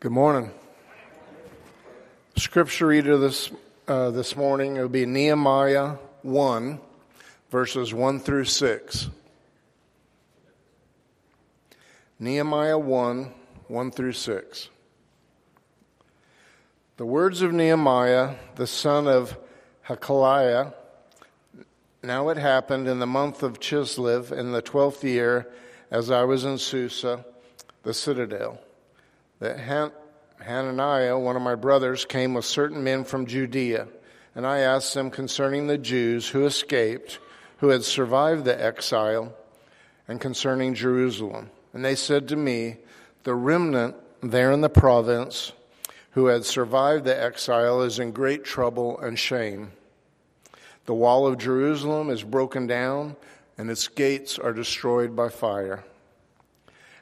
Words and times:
Good 0.00 0.12
morning. 0.12 0.52
Scripture 2.36 2.86
reader 2.86 3.18
this 3.18 3.50
uh, 3.88 4.12
this 4.12 4.36
morning 4.36 4.76
it 4.76 4.80
will 4.80 4.88
be 4.88 5.04
Nehemiah 5.04 5.96
one, 6.22 6.78
verses 7.50 7.92
one 7.92 8.20
through 8.20 8.44
six. 8.44 9.08
Nehemiah 12.20 12.78
one, 12.78 13.32
one 13.66 13.90
through 13.90 14.12
six. 14.12 14.68
The 16.96 17.04
words 17.04 17.42
of 17.42 17.52
Nehemiah, 17.52 18.36
the 18.54 18.68
son 18.68 19.08
of 19.08 19.36
Hacaliah. 19.88 20.74
Now 22.04 22.28
it 22.28 22.36
happened 22.36 22.86
in 22.86 23.00
the 23.00 23.06
month 23.08 23.42
of 23.42 23.58
Chislev 23.58 24.30
in 24.30 24.52
the 24.52 24.62
twelfth 24.62 25.02
year, 25.02 25.48
as 25.90 26.08
I 26.08 26.22
was 26.22 26.44
in 26.44 26.58
Susa, 26.58 27.24
the 27.82 27.92
citadel 27.92 28.60
that 29.40 29.60
Han- 29.60 29.92
Hananiah, 30.40 31.18
one 31.18 31.36
of 31.36 31.42
my 31.42 31.54
brothers, 31.54 32.04
came 32.04 32.34
with 32.34 32.44
certain 32.44 32.82
men 32.82 33.04
from 33.04 33.26
Judea, 33.26 33.88
and 34.34 34.46
I 34.46 34.58
asked 34.58 34.94
them 34.94 35.10
concerning 35.10 35.66
the 35.66 35.78
Jews 35.78 36.28
who 36.28 36.46
escaped, 36.46 37.18
who 37.58 37.68
had 37.68 37.84
survived 37.84 38.44
the 38.44 38.60
exile, 38.60 39.34
and 40.06 40.20
concerning 40.20 40.74
Jerusalem. 40.74 41.50
And 41.72 41.84
they 41.84 41.94
said 41.94 42.28
to 42.28 42.36
me, 42.36 42.76
The 43.24 43.34
remnant 43.34 43.96
there 44.22 44.52
in 44.52 44.60
the 44.60 44.68
province 44.68 45.52
who 46.12 46.26
had 46.26 46.44
survived 46.44 47.04
the 47.04 47.20
exile 47.20 47.82
is 47.82 47.98
in 47.98 48.12
great 48.12 48.44
trouble 48.44 48.98
and 48.98 49.18
shame. 49.18 49.72
The 50.86 50.94
wall 50.94 51.26
of 51.26 51.38
Jerusalem 51.38 52.10
is 52.10 52.24
broken 52.24 52.66
down, 52.66 53.16
and 53.58 53.70
its 53.70 53.88
gates 53.88 54.38
are 54.38 54.52
destroyed 54.52 55.14
by 55.14 55.28
fire. 55.28 55.84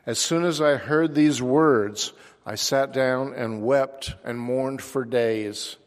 As 0.05 0.19
soon 0.19 0.45
as 0.45 0.61
I 0.61 0.77
heard 0.77 1.15
these 1.15 1.41
words, 1.41 2.13
I 2.49 2.55
sat 2.55 2.93
down 2.93 3.35
and 3.35 3.65
wept 3.65 4.15
and 4.23 4.39
mourned 4.39 4.81
for 4.81 5.05
days, 5.05 5.79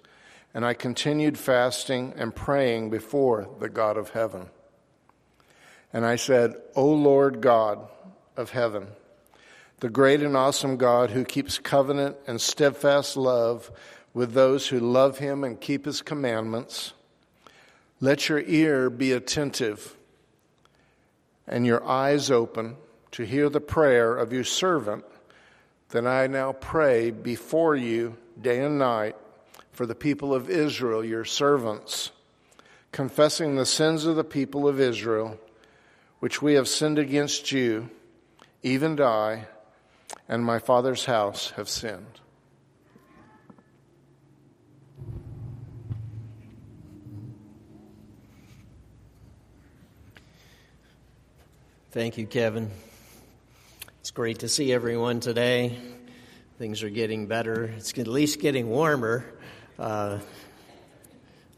and 0.54 0.66
I 0.66 0.74
continued 0.74 1.38
fasting 1.38 2.14
and 2.18 2.36
praying 2.36 2.90
before 2.90 3.48
the 3.62 3.70
God 3.70 3.96
of 3.96 4.10
heaven. 4.10 4.50
And 5.94 6.06
I 6.06 6.18
said, 6.18 6.56
O 6.76 6.86
Lord 6.86 7.40
God 7.40 7.88
of 8.36 8.50
heaven, 8.50 8.88
the 9.80 9.90
great 9.90 10.22
and 10.22 10.36
awesome 10.36 10.76
God 10.76 11.12
who 11.12 11.24
keeps 11.24 11.58
covenant 11.58 12.18
and 12.28 12.42
steadfast 12.42 13.16
love 13.16 13.72
with 14.14 14.34
those 14.34 14.68
who 14.68 14.82
love 14.82 15.20
him 15.20 15.46
and 15.46 15.62
keep 15.62 15.86
his 15.86 16.02
commandments, 16.02 16.92
let 18.02 18.28
your 18.28 18.42
ear 18.42 18.90
be 18.90 19.14
attentive 19.14 19.96
and 21.48 21.66
your 21.66 21.84
eyes 21.88 22.30
open 22.30 22.76
to 23.12 23.24
hear 23.24 23.50
the 23.50 23.62
prayer 23.62 24.18
of 24.18 24.34
your 24.34 24.44
servant 24.44 25.06
then 25.90 26.06
I 26.06 26.28
now 26.28 26.54
pray 26.54 27.12
before 27.12 27.76
you 27.76 28.18
day 28.40 28.64
and 28.64 28.78
night 28.78 29.16
for 29.72 29.86
the 29.86 29.96
people 29.96 30.34
of 30.34 30.50
Israel, 30.50 31.04
your 31.04 31.26
servants, 31.26 32.12
confessing 32.92 33.56
the 33.56 33.66
sins 33.66 34.06
of 34.06 34.16
the 34.16 34.24
people 34.24 34.68
of 34.68 34.80
Israel, 34.80 35.40
which 36.20 36.42
we 36.42 36.54
have 36.54 36.68
sinned 36.68 37.00
against 37.00 37.52
you, 37.52 37.90
even 38.62 39.00
I 39.02 39.48
and 40.28 40.44
my 40.46 40.60
father's 40.60 41.06
house 41.06 41.52
have 41.52 41.70
sinned. 41.70 42.20
Thank 51.92 52.20
you, 52.20 52.28
Kevin. 52.28 52.70
It's 54.10 54.16
great 54.16 54.40
to 54.40 54.50
see 54.50 54.74
everyone 54.74 55.20
today. 55.20 55.78
Things 56.58 56.82
are 56.82 56.90
getting 56.90 57.28
better. 57.28 57.66
It's 57.66 57.96
at 57.96 58.08
least 58.08 58.40
getting 58.40 58.68
warmer. 58.68 59.24
Uh, 59.78 60.18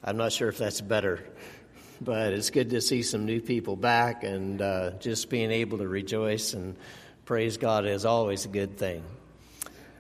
I'm 0.03 0.17
not 0.17 0.33
sure 0.33 0.49
if 0.49 0.57
that's 0.57 0.81
better, 0.81 1.23
but 2.01 2.33
it's 2.33 2.49
good 2.49 2.71
to 2.71 2.81
see 2.81 3.03
some 3.03 3.25
new 3.25 3.39
people 3.39 3.77
back 3.77 4.25
and 4.25 4.61
uh, 4.61 4.91
just 4.99 5.29
being 5.29 5.49
able 5.49 5.77
to 5.77 5.87
rejoice 5.87 6.53
and 6.53 6.75
praise 7.23 7.55
God 7.55 7.85
is 7.85 8.03
always 8.03 8.43
a 8.43 8.49
good 8.49 8.77
thing. 8.77 9.01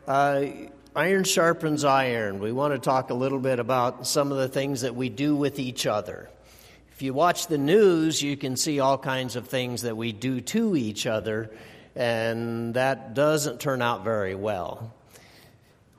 Uh, 0.05 0.47
iron 0.93 1.23
sharpens 1.23 1.85
iron. 1.85 2.39
We 2.39 2.51
want 2.51 2.73
to 2.73 2.79
talk 2.79 3.11
a 3.11 3.15
little 3.15 3.39
bit 3.39 3.59
about 3.59 4.05
some 4.05 4.29
of 4.29 4.39
the 4.39 4.49
things 4.49 4.81
that 4.81 4.93
we 4.93 5.07
do 5.07 5.37
with 5.37 5.57
each 5.57 5.87
other. 5.87 6.29
If 6.91 7.01
you 7.01 7.13
watch 7.13 7.47
the 7.47 7.57
news, 7.57 8.21
you 8.21 8.35
can 8.35 8.57
see 8.57 8.81
all 8.81 8.97
kinds 8.97 9.37
of 9.37 9.47
things 9.47 9.83
that 9.83 9.95
we 9.95 10.11
do 10.11 10.41
to 10.41 10.75
each 10.75 11.07
other 11.07 11.49
and 11.95 12.73
that 12.75 13.13
doesn't 13.13 13.59
turn 13.59 13.81
out 13.81 14.03
very 14.03 14.35
well. 14.35 14.93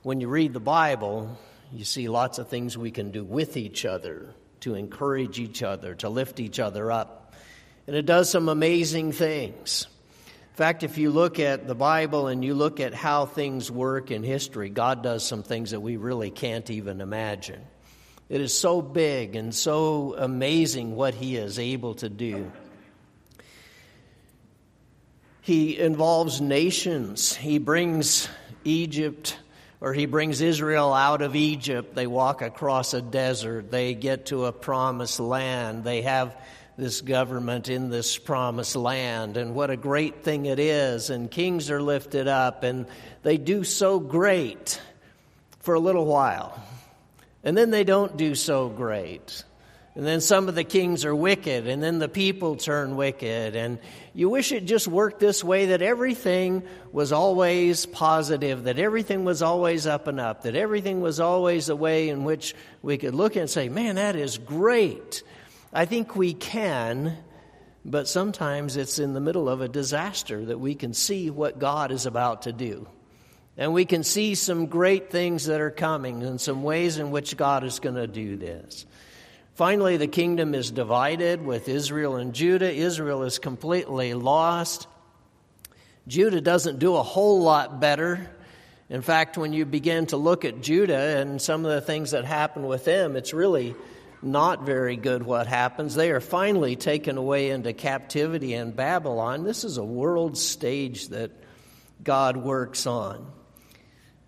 When 0.02 0.20
you 0.20 0.28
read 0.28 0.52
the 0.52 0.60
Bible, 0.60 1.38
you 1.72 1.84
see 1.84 2.08
lots 2.08 2.38
of 2.38 2.48
things 2.48 2.76
we 2.76 2.90
can 2.90 3.10
do 3.10 3.24
with 3.24 3.56
each 3.56 3.84
other 3.84 4.34
to 4.60 4.74
encourage 4.74 5.38
each 5.38 5.62
other, 5.62 5.94
to 5.96 6.08
lift 6.08 6.40
each 6.40 6.60
other 6.60 6.90
up. 6.90 7.34
And 7.86 7.96
it 7.96 8.06
does 8.06 8.30
some 8.30 8.48
amazing 8.48 9.12
things. 9.12 9.86
In 10.52 10.56
fact, 10.56 10.82
if 10.82 10.98
you 10.98 11.10
look 11.10 11.40
at 11.40 11.66
the 11.66 11.74
Bible 11.74 12.28
and 12.28 12.44
you 12.44 12.54
look 12.54 12.78
at 12.78 12.94
how 12.94 13.26
things 13.26 13.70
work 13.70 14.10
in 14.10 14.22
history, 14.22 14.68
God 14.68 15.02
does 15.02 15.24
some 15.24 15.42
things 15.42 15.70
that 15.70 15.80
we 15.80 15.96
really 15.96 16.30
can't 16.30 16.68
even 16.70 17.00
imagine. 17.00 17.60
It 18.28 18.40
is 18.40 18.56
so 18.56 18.82
big 18.82 19.34
and 19.34 19.54
so 19.54 20.14
amazing 20.16 20.94
what 20.94 21.14
He 21.14 21.36
is 21.36 21.58
able 21.58 21.94
to 21.96 22.08
do. 22.08 22.52
He 25.42 25.78
involves 25.78 26.40
nations. 26.40 27.34
He 27.34 27.58
brings 27.58 28.28
Egypt 28.64 29.36
or 29.80 29.92
he 29.92 30.06
brings 30.06 30.40
Israel 30.40 30.94
out 30.94 31.20
of 31.20 31.34
Egypt. 31.34 31.96
They 31.96 32.06
walk 32.06 32.40
across 32.40 32.94
a 32.94 33.02
desert. 33.02 33.68
They 33.72 33.94
get 33.94 34.26
to 34.26 34.44
a 34.44 34.52
promised 34.52 35.18
land. 35.18 35.82
They 35.82 36.02
have 36.02 36.36
this 36.78 37.00
government 37.00 37.68
in 37.68 37.90
this 37.90 38.16
promised 38.16 38.76
land. 38.76 39.36
And 39.36 39.56
what 39.56 39.70
a 39.70 39.76
great 39.76 40.22
thing 40.22 40.46
it 40.46 40.60
is. 40.60 41.10
And 41.10 41.28
kings 41.28 41.68
are 41.72 41.82
lifted 41.82 42.28
up. 42.28 42.62
And 42.62 42.86
they 43.24 43.36
do 43.36 43.64
so 43.64 43.98
great 43.98 44.80
for 45.58 45.74
a 45.74 45.80
little 45.80 46.06
while. 46.06 46.62
And 47.42 47.58
then 47.58 47.72
they 47.72 47.82
don't 47.82 48.16
do 48.16 48.36
so 48.36 48.68
great. 48.68 49.42
And 49.94 50.06
then 50.06 50.22
some 50.22 50.48
of 50.48 50.54
the 50.54 50.64
kings 50.64 51.04
are 51.04 51.14
wicked, 51.14 51.66
and 51.66 51.82
then 51.82 51.98
the 51.98 52.08
people 52.08 52.56
turn 52.56 52.96
wicked. 52.96 53.54
And 53.54 53.78
you 54.14 54.30
wish 54.30 54.50
it 54.50 54.64
just 54.64 54.88
worked 54.88 55.20
this 55.20 55.44
way 55.44 55.66
that 55.66 55.82
everything 55.82 56.62
was 56.92 57.12
always 57.12 57.84
positive, 57.84 58.64
that 58.64 58.78
everything 58.78 59.24
was 59.24 59.42
always 59.42 59.86
up 59.86 60.06
and 60.06 60.18
up, 60.18 60.42
that 60.42 60.56
everything 60.56 61.02
was 61.02 61.20
always 61.20 61.68
a 61.68 61.76
way 61.76 62.08
in 62.08 62.24
which 62.24 62.54
we 62.80 62.96
could 62.96 63.14
look 63.14 63.36
and 63.36 63.50
say, 63.50 63.68
man, 63.68 63.96
that 63.96 64.16
is 64.16 64.38
great. 64.38 65.22
I 65.74 65.84
think 65.84 66.16
we 66.16 66.32
can, 66.32 67.18
but 67.84 68.08
sometimes 68.08 68.78
it's 68.78 68.98
in 68.98 69.12
the 69.12 69.20
middle 69.20 69.46
of 69.46 69.60
a 69.60 69.68
disaster 69.68 70.42
that 70.46 70.58
we 70.58 70.74
can 70.74 70.94
see 70.94 71.28
what 71.28 71.58
God 71.58 71.92
is 71.92 72.06
about 72.06 72.42
to 72.42 72.52
do. 72.52 72.88
And 73.58 73.74
we 73.74 73.84
can 73.84 74.04
see 74.04 74.36
some 74.36 74.66
great 74.66 75.10
things 75.10 75.46
that 75.46 75.60
are 75.60 75.70
coming 75.70 76.22
and 76.22 76.40
some 76.40 76.62
ways 76.62 76.96
in 76.96 77.10
which 77.10 77.36
God 77.36 77.62
is 77.64 77.78
going 77.78 77.96
to 77.96 78.06
do 78.06 78.38
this. 78.38 78.86
Finally, 79.54 79.98
the 79.98 80.06
kingdom 80.06 80.54
is 80.54 80.70
divided 80.70 81.44
with 81.44 81.68
Israel 81.68 82.16
and 82.16 82.34
Judah. 82.34 82.72
Israel 82.72 83.22
is 83.22 83.38
completely 83.38 84.14
lost. 84.14 84.86
Judah 86.08 86.40
doesn't 86.40 86.78
do 86.78 86.96
a 86.96 87.02
whole 87.02 87.42
lot 87.42 87.78
better. 87.78 88.30
In 88.88 89.02
fact, 89.02 89.36
when 89.36 89.52
you 89.52 89.66
begin 89.66 90.06
to 90.06 90.16
look 90.16 90.44
at 90.44 90.62
Judah 90.62 91.18
and 91.18 91.40
some 91.40 91.64
of 91.66 91.70
the 91.70 91.82
things 91.82 92.12
that 92.12 92.24
happen 92.24 92.66
with 92.66 92.84
them, 92.84 93.14
it's 93.14 93.34
really 93.34 93.74
not 94.22 94.64
very 94.64 94.96
good 94.96 95.22
what 95.22 95.46
happens. 95.46 95.94
They 95.94 96.10
are 96.12 96.20
finally 96.20 96.76
taken 96.76 97.18
away 97.18 97.50
into 97.50 97.72
captivity 97.72 98.54
in 98.54 98.70
Babylon. 98.70 99.44
This 99.44 99.64
is 99.64 99.76
a 99.76 99.84
world 99.84 100.38
stage 100.38 101.08
that 101.08 101.30
God 102.02 102.36
works 102.36 102.86
on. 102.86 103.30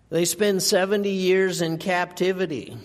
They 0.09 0.25
spend 0.25 0.61
70 0.61 1.09
years 1.09 1.61
in 1.61 1.77
captivity. 1.77 2.77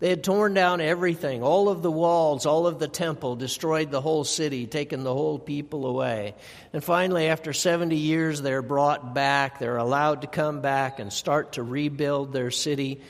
They 0.00 0.10
had 0.10 0.22
torn 0.22 0.54
down 0.54 0.80
everything, 0.80 1.42
all 1.42 1.68
of 1.68 1.82
the 1.82 1.90
walls, 1.90 2.46
all 2.46 2.68
of 2.68 2.78
the 2.78 2.86
temple, 2.86 3.34
destroyed 3.34 3.90
the 3.90 4.00
whole 4.00 4.22
city, 4.22 4.68
taken 4.68 5.02
the 5.02 5.12
whole 5.12 5.40
people 5.40 5.86
away. 5.86 6.36
And 6.72 6.84
finally, 6.84 7.26
after 7.26 7.52
70 7.52 7.96
years, 7.96 8.40
they're 8.40 8.62
brought 8.62 9.12
back. 9.12 9.58
They're 9.58 9.76
allowed 9.76 10.20
to 10.20 10.28
come 10.28 10.60
back 10.60 11.00
and 11.00 11.12
start 11.12 11.54
to 11.54 11.64
rebuild 11.64 12.32
their 12.32 12.52
city. 12.52 13.00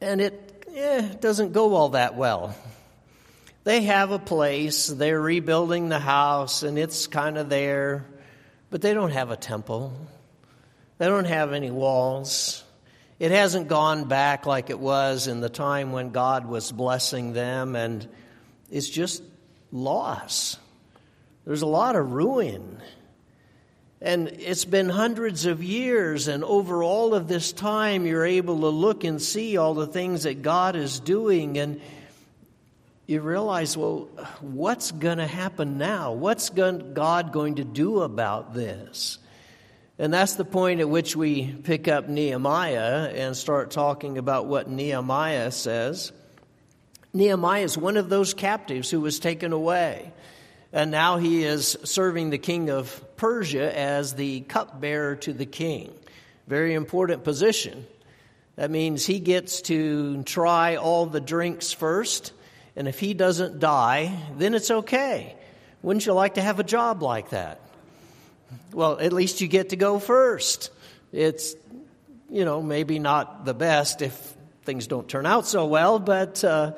And 0.00 0.22
it 0.22 0.64
eh, 0.74 1.02
doesn't 1.20 1.52
go 1.52 1.74
all 1.74 1.90
that 1.90 2.16
well. 2.16 2.56
They 3.64 3.82
have 3.82 4.12
a 4.12 4.18
place, 4.18 4.86
they're 4.86 5.20
rebuilding 5.20 5.90
the 5.90 5.98
house, 5.98 6.62
and 6.62 6.78
it's 6.78 7.06
kind 7.06 7.36
of 7.36 7.50
there, 7.50 8.06
but 8.70 8.80
they 8.80 8.94
don't 8.94 9.10
have 9.10 9.30
a 9.30 9.36
temple. 9.36 9.92
They 10.96 11.06
don't 11.06 11.26
have 11.26 11.52
any 11.52 11.70
walls. 11.70 12.64
It 13.18 13.32
hasn't 13.32 13.66
gone 13.66 14.04
back 14.04 14.46
like 14.46 14.70
it 14.70 14.78
was 14.78 15.26
in 15.26 15.40
the 15.40 15.48
time 15.48 15.90
when 15.90 16.10
God 16.10 16.46
was 16.46 16.70
blessing 16.70 17.32
them, 17.32 17.74
and 17.74 18.06
it's 18.70 18.88
just 18.88 19.22
loss. 19.72 20.56
There's 21.44 21.62
a 21.62 21.66
lot 21.66 21.96
of 21.96 22.12
ruin. 22.12 22.80
And 24.00 24.28
it's 24.28 24.64
been 24.64 24.88
hundreds 24.88 25.46
of 25.46 25.64
years, 25.64 26.28
and 26.28 26.44
over 26.44 26.84
all 26.84 27.14
of 27.14 27.26
this 27.26 27.52
time, 27.52 28.06
you're 28.06 28.24
able 28.24 28.60
to 28.60 28.68
look 28.68 29.02
and 29.02 29.20
see 29.20 29.56
all 29.56 29.74
the 29.74 29.88
things 29.88 30.22
that 30.22 30.42
God 30.42 30.76
is 30.76 31.00
doing, 31.00 31.58
and 31.58 31.80
you 33.08 33.20
realize, 33.20 33.76
well, 33.76 34.08
what's 34.40 34.92
going 34.92 35.18
to 35.18 35.26
happen 35.26 35.78
now? 35.78 36.12
What's 36.12 36.50
God 36.50 37.32
going 37.32 37.56
to 37.56 37.64
do 37.64 38.02
about 38.02 38.54
this? 38.54 39.18
And 39.98 40.14
that's 40.14 40.34
the 40.34 40.44
point 40.44 40.80
at 40.80 40.88
which 40.88 41.16
we 41.16 41.46
pick 41.46 41.88
up 41.88 42.08
Nehemiah 42.08 43.10
and 43.12 43.36
start 43.36 43.72
talking 43.72 44.16
about 44.16 44.46
what 44.46 44.68
Nehemiah 44.68 45.50
says. 45.50 46.12
Nehemiah 47.12 47.64
is 47.64 47.76
one 47.76 47.96
of 47.96 48.08
those 48.08 48.32
captives 48.32 48.90
who 48.90 49.00
was 49.00 49.18
taken 49.18 49.52
away. 49.52 50.12
And 50.72 50.90
now 50.90 51.16
he 51.16 51.42
is 51.44 51.76
serving 51.82 52.30
the 52.30 52.38
king 52.38 52.70
of 52.70 53.02
Persia 53.16 53.76
as 53.76 54.14
the 54.14 54.40
cupbearer 54.42 55.16
to 55.16 55.32
the 55.32 55.46
king. 55.46 55.92
Very 56.46 56.74
important 56.74 57.24
position. 57.24 57.86
That 58.56 58.70
means 58.70 59.04
he 59.04 59.18
gets 59.18 59.62
to 59.62 60.22
try 60.24 60.76
all 60.76 61.06
the 61.06 61.20
drinks 61.20 61.72
first, 61.72 62.32
and 62.76 62.86
if 62.86 62.98
he 62.98 63.14
doesn't 63.14 63.60
die, 63.60 64.16
then 64.36 64.54
it's 64.54 64.70
okay. 64.70 65.36
Wouldn't 65.82 66.06
you 66.06 66.12
like 66.12 66.34
to 66.34 66.42
have 66.42 66.60
a 66.60 66.64
job 66.64 67.02
like 67.02 67.30
that? 67.30 67.60
Well, 68.72 68.98
at 68.98 69.12
least 69.12 69.40
you 69.40 69.48
get 69.48 69.70
to 69.70 69.76
go 69.76 69.98
first. 69.98 70.70
It's, 71.12 71.54
you 72.30 72.44
know, 72.44 72.62
maybe 72.62 72.98
not 72.98 73.44
the 73.44 73.54
best 73.54 74.02
if 74.02 74.34
things 74.64 74.86
don't 74.86 75.08
turn 75.08 75.26
out 75.26 75.46
so 75.46 75.66
well, 75.66 75.98
but 75.98 76.44
uh, 76.44 76.72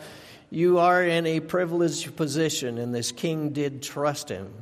you 0.50 0.78
are 0.78 1.02
in 1.02 1.26
a 1.26 1.40
privileged 1.40 2.14
position, 2.16 2.78
and 2.78 2.94
this 2.94 3.12
king 3.12 3.50
did 3.50 3.82
trust 3.82 4.28
him. 4.28 4.52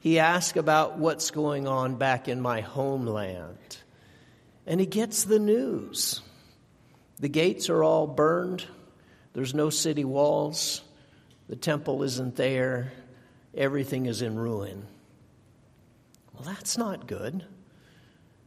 He 0.00 0.18
asked 0.18 0.56
about 0.56 0.98
what's 0.98 1.30
going 1.30 1.66
on 1.66 1.96
back 1.96 2.28
in 2.28 2.40
my 2.40 2.60
homeland, 2.60 3.78
and 4.66 4.78
he 4.78 4.86
gets 4.86 5.24
the 5.24 5.38
news. 5.38 6.20
The 7.20 7.28
gates 7.28 7.70
are 7.70 7.82
all 7.82 8.06
burned, 8.06 8.64
there's 9.32 9.54
no 9.54 9.70
city 9.70 10.04
walls, 10.04 10.82
the 11.48 11.56
temple 11.56 12.02
isn't 12.02 12.36
there, 12.36 12.92
everything 13.56 14.06
is 14.06 14.22
in 14.22 14.38
ruin. 14.38 14.86
Well, 16.34 16.44
that's 16.44 16.76
not 16.76 17.06
good. 17.06 17.44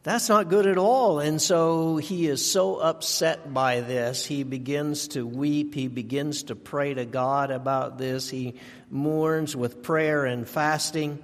That's 0.04 0.28
not 0.28 0.48
good 0.48 0.66
at 0.66 0.78
all. 0.78 1.18
And 1.18 1.42
so 1.42 1.96
he 1.96 2.28
is 2.28 2.50
so 2.50 2.76
upset 2.76 3.52
by 3.52 3.80
this. 3.80 4.24
He 4.24 4.42
begins 4.42 5.08
to 5.08 5.26
weep. 5.26 5.74
He 5.74 5.88
begins 5.88 6.44
to 6.44 6.54
pray 6.54 6.94
to 6.94 7.04
God 7.04 7.50
about 7.50 7.98
this. 7.98 8.30
He 8.30 8.54
mourns 8.90 9.56
with 9.56 9.82
prayer 9.82 10.24
and 10.24 10.48
fasting. 10.48 11.22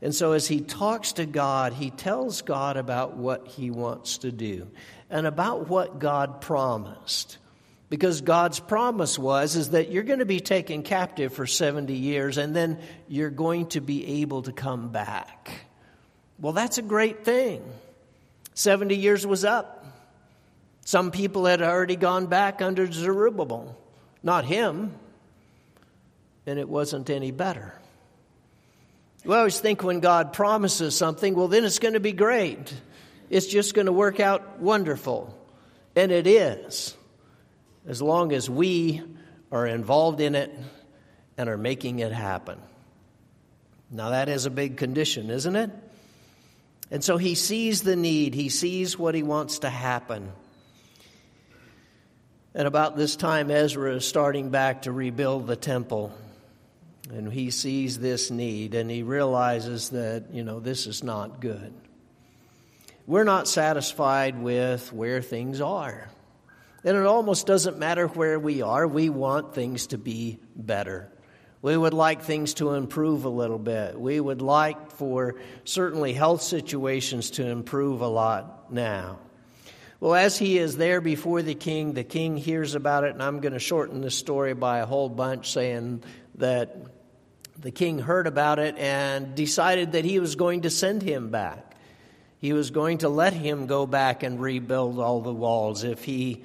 And 0.00 0.14
so 0.14 0.32
as 0.32 0.48
he 0.48 0.60
talks 0.60 1.12
to 1.14 1.26
God, 1.26 1.74
he 1.74 1.90
tells 1.90 2.42
God 2.42 2.76
about 2.76 3.16
what 3.16 3.46
he 3.46 3.70
wants 3.70 4.18
to 4.18 4.32
do 4.32 4.68
and 5.10 5.26
about 5.26 5.68
what 5.68 5.98
God 5.98 6.40
promised. 6.40 7.38
Because 7.90 8.22
God's 8.22 8.58
promise 8.58 9.18
was 9.18 9.54
is 9.54 9.70
that 9.70 9.90
you're 9.92 10.02
going 10.02 10.18
to 10.18 10.26
be 10.26 10.40
taken 10.40 10.82
captive 10.82 11.32
for 11.32 11.46
70 11.46 11.94
years 11.94 12.38
and 12.38 12.56
then 12.56 12.80
you're 13.06 13.30
going 13.30 13.66
to 13.68 13.80
be 13.80 14.22
able 14.22 14.42
to 14.42 14.52
come 14.52 14.88
back. 14.88 15.66
Well, 16.38 16.52
that's 16.52 16.78
a 16.78 16.82
great 16.82 17.24
thing. 17.24 17.62
70 18.54 18.96
years 18.96 19.26
was 19.26 19.44
up. 19.44 19.84
Some 20.84 21.10
people 21.10 21.46
had 21.46 21.62
already 21.62 21.96
gone 21.96 22.26
back 22.26 22.60
under 22.60 22.90
Zerubbabel, 22.90 23.76
not 24.22 24.44
him, 24.44 24.94
and 26.46 26.58
it 26.58 26.68
wasn't 26.68 27.08
any 27.10 27.30
better. 27.30 27.74
We 29.24 29.34
always 29.34 29.58
think 29.58 29.82
when 29.82 30.00
God 30.00 30.34
promises 30.34 30.94
something, 30.94 31.34
well, 31.34 31.48
then 31.48 31.64
it's 31.64 31.78
going 31.78 31.94
to 31.94 32.00
be 32.00 32.12
great. 32.12 32.74
It's 33.30 33.46
just 33.46 33.74
going 33.74 33.86
to 33.86 33.92
work 33.92 34.20
out 34.20 34.60
wonderful. 34.60 35.34
And 35.96 36.12
it 36.12 36.26
is, 36.26 36.94
as 37.88 38.02
long 38.02 38.32
as 38.32 38.50
we 38.50 39.02
are 39.50 39.66
involved 39.66 40.20
in 40.20 40.34
it 40.34 40.54
and 41.38 41.48
are 41.48 41.56
making 41.56 42.00
it 42.00 42.12
happen. 42.12 42.60
Now, 43.90 44.10
that 44.10 44.28
is 44.28 44.44
a 44.44 44.50
big 44.50 44.76
condition, 44.76 45.30
isn't 45.30 45.56
it? 45.56 45.70
And 46.90 47.02
so 47.02 47.16
he 47.16 47.34
sees 47.34 47.82
the 47.82 47.96
need, 47.96 48.34
he 48.34 48.48
sees 48.48 48.98
what 48.98 49.14
he 49.14 49.22
wants 49.22 49.60
to 49.60 49.70
happen. 49.70 50.32
And 52.54 52.68
about 52.68 52.96
this 52.96 53.16
time, 53.16 53.50
Ezra 53.50 53.96
is 53.96 54.06
starting 54.06 54.50
back 54.50 54.82
to 54.82 54.92
rebuild 54.92 55.46
the 55.46 55.56
temple. 55.56 56.16
And 57.10 57.32
he 57.32 57.50
sees 57.50 57.98
this 57.98 58.30
need 58.30 58.74
and 58.74 58.90
he 58.90 59.02
realizes 59.02 59.90
that, 59.90 60.32
you 60.32 60.44
know, 60.44 60.60
this 60.60 60.86
is 60.86 61.02
not 61.02 61.40
good. 61.40 61.74
We're 63.06 63.24
not 63.24 63.48
satisfied 63.48 64.40
with 64.40 64.92
where 64.92 65.20
things 65.20 65.60
are. 65.60 66.08
And 66.84 66.96
it 66.96 67.06
almost 67.06 67.46
doesn't 67.46 67.78
matter 67.78 68.06
where 68.06 68.38
we 68.38 68.62
are, 68.62 68.86
we 68.86 69.08
want 69.08 69.54
things 69.54 69.88
to 69.88 69.98
be 69.98 70.38
better. 70.54 71.10
We 71.64 71.78
would 71.78 71.94
like 71.94 72.20
things 72.20 72.52
to 72.54 72.74
improve 72.74 73.24
a 73.24 73.30
little 73.30 73.58
bit. 73.58 73.98
We 73.98 74.20
would 74.20 74.42
like 74.42 74.90
for 74.90 75.36
certainly 75.64 76.12
health 76.12 76.42
situations 76.42 77.30
to 77.30 77.46
improve 77.46 78.02
a 78.02 78.06
lot 78.06 78.70
now. 78.70 79.18
Well, 79.98 80.14
as 80.14 80.36
he 80.36 80.58
is 80.58 80.76
there 80.76 81.00
before 81.00 81.40
the 81.40 81.54
king, 81.54 81.94
the 81.94 82.04
king 82.04 82.36
hears 82.36 82.74
about 82.74 83.04
it, 83.04 83.14
and 83.14 83.22
I'm 83.22 83.40
going 83.40 83.54
to 83.54 83.58
shorten 83.58 84.02
this 84.02 84.14
story 84.14 84.52
by 84.52 84.80
a 84.80 84.84
whole 84.84 85.08
bunch, 85.08 85.52
saying 85.52 86.02
that 86.34 86.76
the 87.58 87.70
king 87.70 87.98
heard 87.98 88.26
about 88.26 88.58
it 88.58 88.76
and 88.76 89.34
decided 89.34 89.92
that 89.92 90.04
he 90.04 90.20
was 90.20 90.36
going 90.36 90.60
to 90.62 90.70
send 90.70 91.00
him 91.00 91.30
back. 91.30 91.76
He 92.40 92.52
was 92.52 92.72
going 92.72 92.98
to 92.98 93.08
let 93.08 93.32
him 93.32 93.68
go 93.68 93.86
back 93.86 94.22
and 94.22 94.38
rebuild 94.38 94.98
all 94.98 95.22
the 95.22 95.32
walls 95.32 95.82
if 95.82 96.04
he 96.04 96.44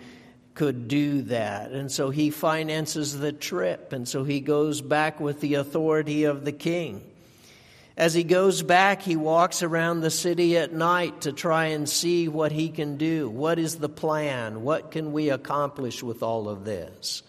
could 0.60 0.90
do 0.90 1.22
that. 1.22 1.72
And 1.72 1.90
so 1.90 2.10
he 2.10 2.32
finances 2.32 3.18
the 3.18 3.32
trip. 3.32 3.94
And 3.94 4.06
so 4.06 4.26
he 4.26 4.42
goes 4.42 4.82
back 4.82 5.22
with 5.22 5.40
the 5.40 5.54
authority 5.54 6.26
of 6.26 6.44
the 6.44 6.52
king. 6.52 7.02
As 7.96 8.14
he 8.14 8.26
goes 8.26 8.62
back, 8.62 9.02
he 9.02 9.16
walks 9.16 9.64
around 9.64 10.02
the 10.02 10.10
city 10.10 10.58
at 10.58 10.74
night 10.74 11.22
to 11.22 11.32
try 11.32 11.68
and 11.68 11.88
see 11.88 12.28
what 12.28 12.52
he 12.52 12.68
can 12.68 12.98
do. 12.98 13.30
What 13.30 13.58
is 13.58 13.78
the 13.78 13.88
plan? 13.88 14.64
What 14.64 14.92
can 14.92 15.14
we 15.14 15.30
accomplish 15.30 16.04
with 16.04 16.24
all 16.24 16.50
of 16.50 16.66
this? 16.66 17.24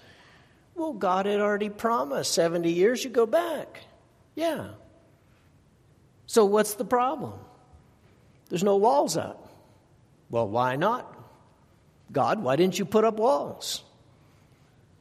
Well, 0.74 0.92
God 0.92 1.26
had 1.26 1.40
already 1.40 1.68
promised 1.68 2.34
70 2.34 2.72
years 2.72 3.04
you 3.04 3.10
go 3.10 3.26
back. 3.26 3.84
Yeah. 4.34 4.70
So 6.26 6.46
what's 6.46 6.74
the 6.74 6.84
problem? 6.84 7.34
There's 8.48 8.64
no 8.64 8.74
walls 8.74 9.16
up. 9.16 9.52
Well, 10.30 10.48
why 10.48 10.74
not? 10.74 11.19
God, 12.12 12.42
why 12.42 12.56
didn't 12.56 12.78
you 12.78 12.84
put 12.84 13.04
up 13.04 13.16
walls? 13.16 13.82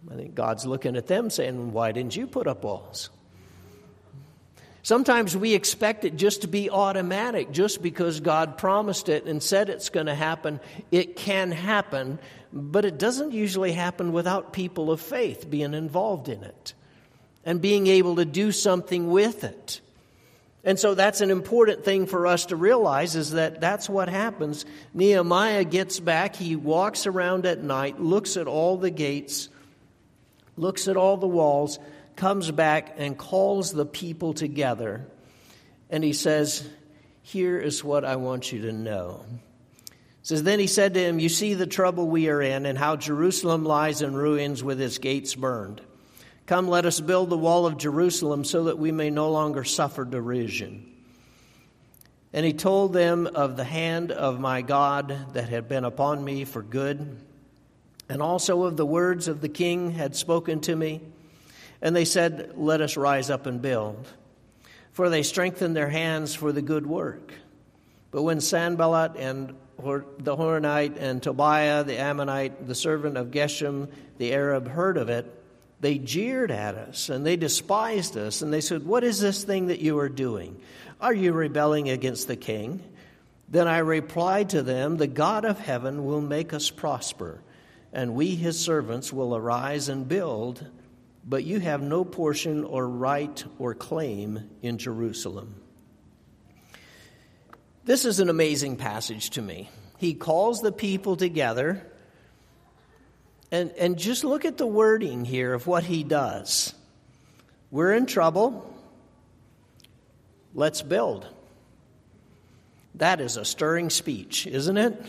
I 0.09 0.15
think 0.15 0.35
God's 0.35 0.65
looking 0.65 0.95
at 0.95 1.07
them 1.07 1.29
saying, 1.29 1.73
Why 1.73 1.91
didn't 1.91 2.15
you 2.15 2.27
put 2.27 2.47
up 2.47 2.63
walls? 2.63 3.09
Sometimes 4.81 5.35
we 5.35 5.53
expect 5.53 6.05
it 6.05 6.15
just 6.15 6.41
to 6.41 6.47
be 6.47 6.69
automatic, 6.69 7.51
just 7.51 7.81
because 7.81 8.21
God 8.21 8.57
promised 8.57 9.09
it 9.09 9.25
and 9.25 9.43
said 9.43 9.69
it's 9.69 9.89
going 9.89 10.05
to 10.05 10.15
happen. 10.15 10.59
It 10.89 11.15
can 11.15 11.51
happen, 11.51 12.17
but 12.53 12.85
it 12.85 12.97
doesn't 12.97 13.33
usually 13.33 13.73
happen 13.73 14.13
without 14.13 14.53
people 14.53 14.89
of 14.89 15.01
faith 15.01 15.49
being 15.49 15.73
involved 15.73 16.29
in 16.29 16.43
it 16.43 16.73
and 17.43 17.61
being 17.61 17.87
able 17.87 18.15
to 18.15 18.25
do 18.25 18.51
something 18.51 19.09
with 19.09 19.43
it. 19.43 19.81
And 20.63 20.77
so 20.77 20.93
that's 20.93 21.21
an 21.21 21.31
important 21.31 21.85
thing 21.85 22.05
for 22.05 22.27
us 22.27 22.47
to 22.47 22.55
realize 22.55 23.15
is 23.15 23.31
that 23.31 23.61
that's 23.61 23.89
what 23.89 24.09
happens. 24.09 24.65
Nehemiah 24.93 25.63
gets 25.63 25.99
back, 25.99 26.35
he 26.35 26.55
walks 26.55 27.07
around 27.07 27.45
at 27.45 27.63
night, 27.63 27.99
looks 27.99 28.35
at 28.35 28.47
all 28.47 28.77
the 28.77 28.89
gates, 28.89 29.47
looks 30.57 30.89
at 30.89 30.97
all 30.97 31.15
the 31.15 31.27
walls, 31.27 31.79
comes 32.17 32.51
back 32.51 32.95
and 32.97 33.17
calls 33.17 33.71
the 33.71 33.85
people 33.85 34.33
together. 34.33 35.07
And 35.89 36.03
he 36.03 36.11
says, 36.11 36.67
Here 37.21 37.57
is 37.57 37.83
what 37.83 38.03
I 38.03 38.17
want 38.17 38.51
you 38.51 38.63
to 38.63 38.73
know. 38.73 39.25
says, 40.23 40.43
Then 40.43 40.59
he 40.59 40.67
said 40.67 40.93
to 40.95 40.99
him, 40.99 41.19
You 41.19 41.29
see 41.29 41.53
the 41.53 41.67
trouble 41.67 42.09
we 42.09 42.27
are 42.27 42.41
in, 42.41 42.65
and 42.65 42.77
how 42.77 42.97
Jerusalem 42.97 43.63
lies 43.63 44.01
in 44.01 44.13
ruins 44.13 44.61
with 44.61 44.81
its 44.81 44.97
gates 44.97 45.35
burned. 45.35 45.81
Come, 46.49 46.67
let 46.67 46.87
us 46.87 46.99
build 46.99 47.29
the 47.29 47.37
wall 47.37 47.67
of 47.67 47.77
Jerusalem 47.77 48.43
so 48.43 48.63
that 48.63 48.79
we 48.79 48.91
may 48.91 49.11
no 49.11 49.29
longer 49.29 49.63
suffer 49.63 50.03
derision. 50.03 50.83
And 52.33 52.43
he 52.43 52.53
told 52.53 52.91
them 52.91 53.27
of 53.27 53.55
the 53.55 53.63
hand 53.63 54.11
of 54.11 54.39
my 54.39 54.63
God 54.63 55.15
that 55.33 55.49
had 55.49 55.69
been 55.69 55.85
upon 55.85 56.25
me 56.25 56.45
for 56.45 56.63
good, 56.63 57.17
and 58.09 58.19
also 58.19 58.63
of 58.63 58.77
the 58.77 58.85
words 58.87 59.27
of 59.27 59.41
the 59.41 59.47
king 59.47 59.91
had 59.91 60.15
spoken 60.15 60.59
to 60.61 60.75
me. 60.75 61.01
And 61.83 61.95
they 61.95 62.03
said, 62.03 62.53
Let 62.55 62.81
us 62.81 62.97
rise 62.97 63.29
up 63.29 63.45
and 63.45 63.61
build. 63.61 64.11
For 64.91 65.07
they 65.11 65.21
strengthened 65.21 65.75
their 65.75 65.89
hands 65.89 66.33
for 66.33 66.51
the 66.51 66.63
good 66.63 66.87
work. 66.87 67.31
But 68.09 68.23
when 68.23 68.41
Sanballat 68.41 69.17
and 69.17 69.53
the 69.77 70.35
Horonite 70.35 70.97
and 70.97 71.21
Tobiah 71.21 71.83
the 71.83 71.99
Ammonite, 71.99 72.65
the 72.65 72.73
servant 72.73 73.17
of 73.17 73.27
Geshem 73.27 73.87
the 74.17 74.33
Arab, 74.33 74.67
heard 74.67 74.97
of 74.97 75.09
it, 75.09 75.35
They 75.81 75.97
jeered 75.97 76.51
at 76.51 76.75
us 76.75 77.09
and 77.09 77.25
they 77.25 77.37
despised 77.37 78.17
us 78.17 78.41
and 78.41 78.51
they 78.51 78.61
said, 78.61 78.85
What 78.85 79.03
is 79.03 79.19
this 79.19 79.43
thing 79.43 79.67
that 79.67 79.79
you 79.79 79.99
are 79.99 80.09
doing? 80.09 80.59
Are 80.99 81.13
you 81.13 81.31
rebelling 81.31 81.89
against 81.89 82.27
the 82.27 82.35
king? 82.35 82.81
Then 83.47 83.67
I 83.67 83.79
replied 83.79 84.49
to 84.49 84.61
them, 84.61 84.97
The 84.97 85.07
God 85.07 85.45
of 85.45 85.59
heaven 85.59 86.05
will 86.05 86.21
make 86.21 86.53
us 86.53 86.69
prosper, 86.69 87.41
and 87.93 88.13
we, 88.13 88.35
his 88.35 88.59
servants, 88.59 89.11
will 89.11 89.35
arise 89.35 89.89
and 89.89 90.07
build, 90.07 90.65
but 91.25 91.43
you 91.43 91.59
have 91.59 91.81
no 91.81 92.03
portion 92.03 92.63
or 92.63 92.87
right 92.87 93.43
or 93.57 93.73
claim 93.73 94.49
in 94.61 94.77
Jerusalem. 94.77 95.55
This 97.85 98.05
is 98.05 98.19
an 98.19 98.29
amazing 98.29 98.75
passage 98.75 99.31
to 99.31 99.41
me. 99.41 99.69
He 99.97 100.13
calls 100.13 100.61
the 100.61 100.71
people 100.71 101.15
together, 101.15 101.88
and, 103.51 103.71
and 103.71 103.97
just 103.97 104.23
look 104.23 104.45
at 104.45 104.57
the 104.57 104.67
wording 104.67 105.25
here 105.25 105.53
of 105.53 105.67
what 105.67 105.83
he 105.83 106.03
does. 106.03 106.73
We're 107.71 107.93
in 107.93 108.05
trouble. 108.05 108.73
Let's 110.53 110.81
build. 110.81 111.27
That 112.95 113.21
is 113.21 113.37
a 113.37 113.45
stirring 113.45 113.89
speech, 113.89 114.47
isn't 114.47 114.77
it? 114.77 115.01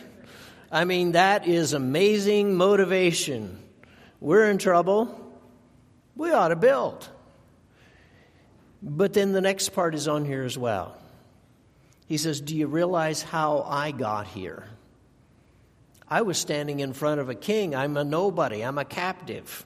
I 0.70 0.84
mean, 0.84 1.12
that 1.12 1.48
is 1.48 1.72
amazing 1.72 2.54
motivation. 2.54 3.58
We're 4.20 4.50
in 4.50 4.58
trouble. 4.58 5.16
We 6.14 6.30
ought 6.32 6.48
to 6.48 6.56
build. 6.56 7.08
But 8.82 9.12
then 9.12 9.32
the 9.32 9.40
next 9.40 9.70
part 9.70 9.94
is 9.94 10.08
on 10.08 10.24
here 10.24 10.44
as 10.44 10.56
well. 10.56 10.96
He 12.06 12.16
says, 12.16 12.40
Do 12.40 12.56
you 12.56 12.66
realize 12.66 13.22
how 13.22 13.62
I 13.62 13.90
got 13.90 14.26
here? 14.26 14.64
I 16.10 16.22
was 16.22 16.38
standing 16.38 16.80
in 16.80 16.92
front 16.92 17.20
of 17.20 17.28
a 17.28 17.34
king. 17.34 17.74
I'm 17.74 17.96
a 17.96 18.04
nobody. 18.04 18.62
I'm 18.62 18.78
a 18.78 18.84
captive. 18.84 19.64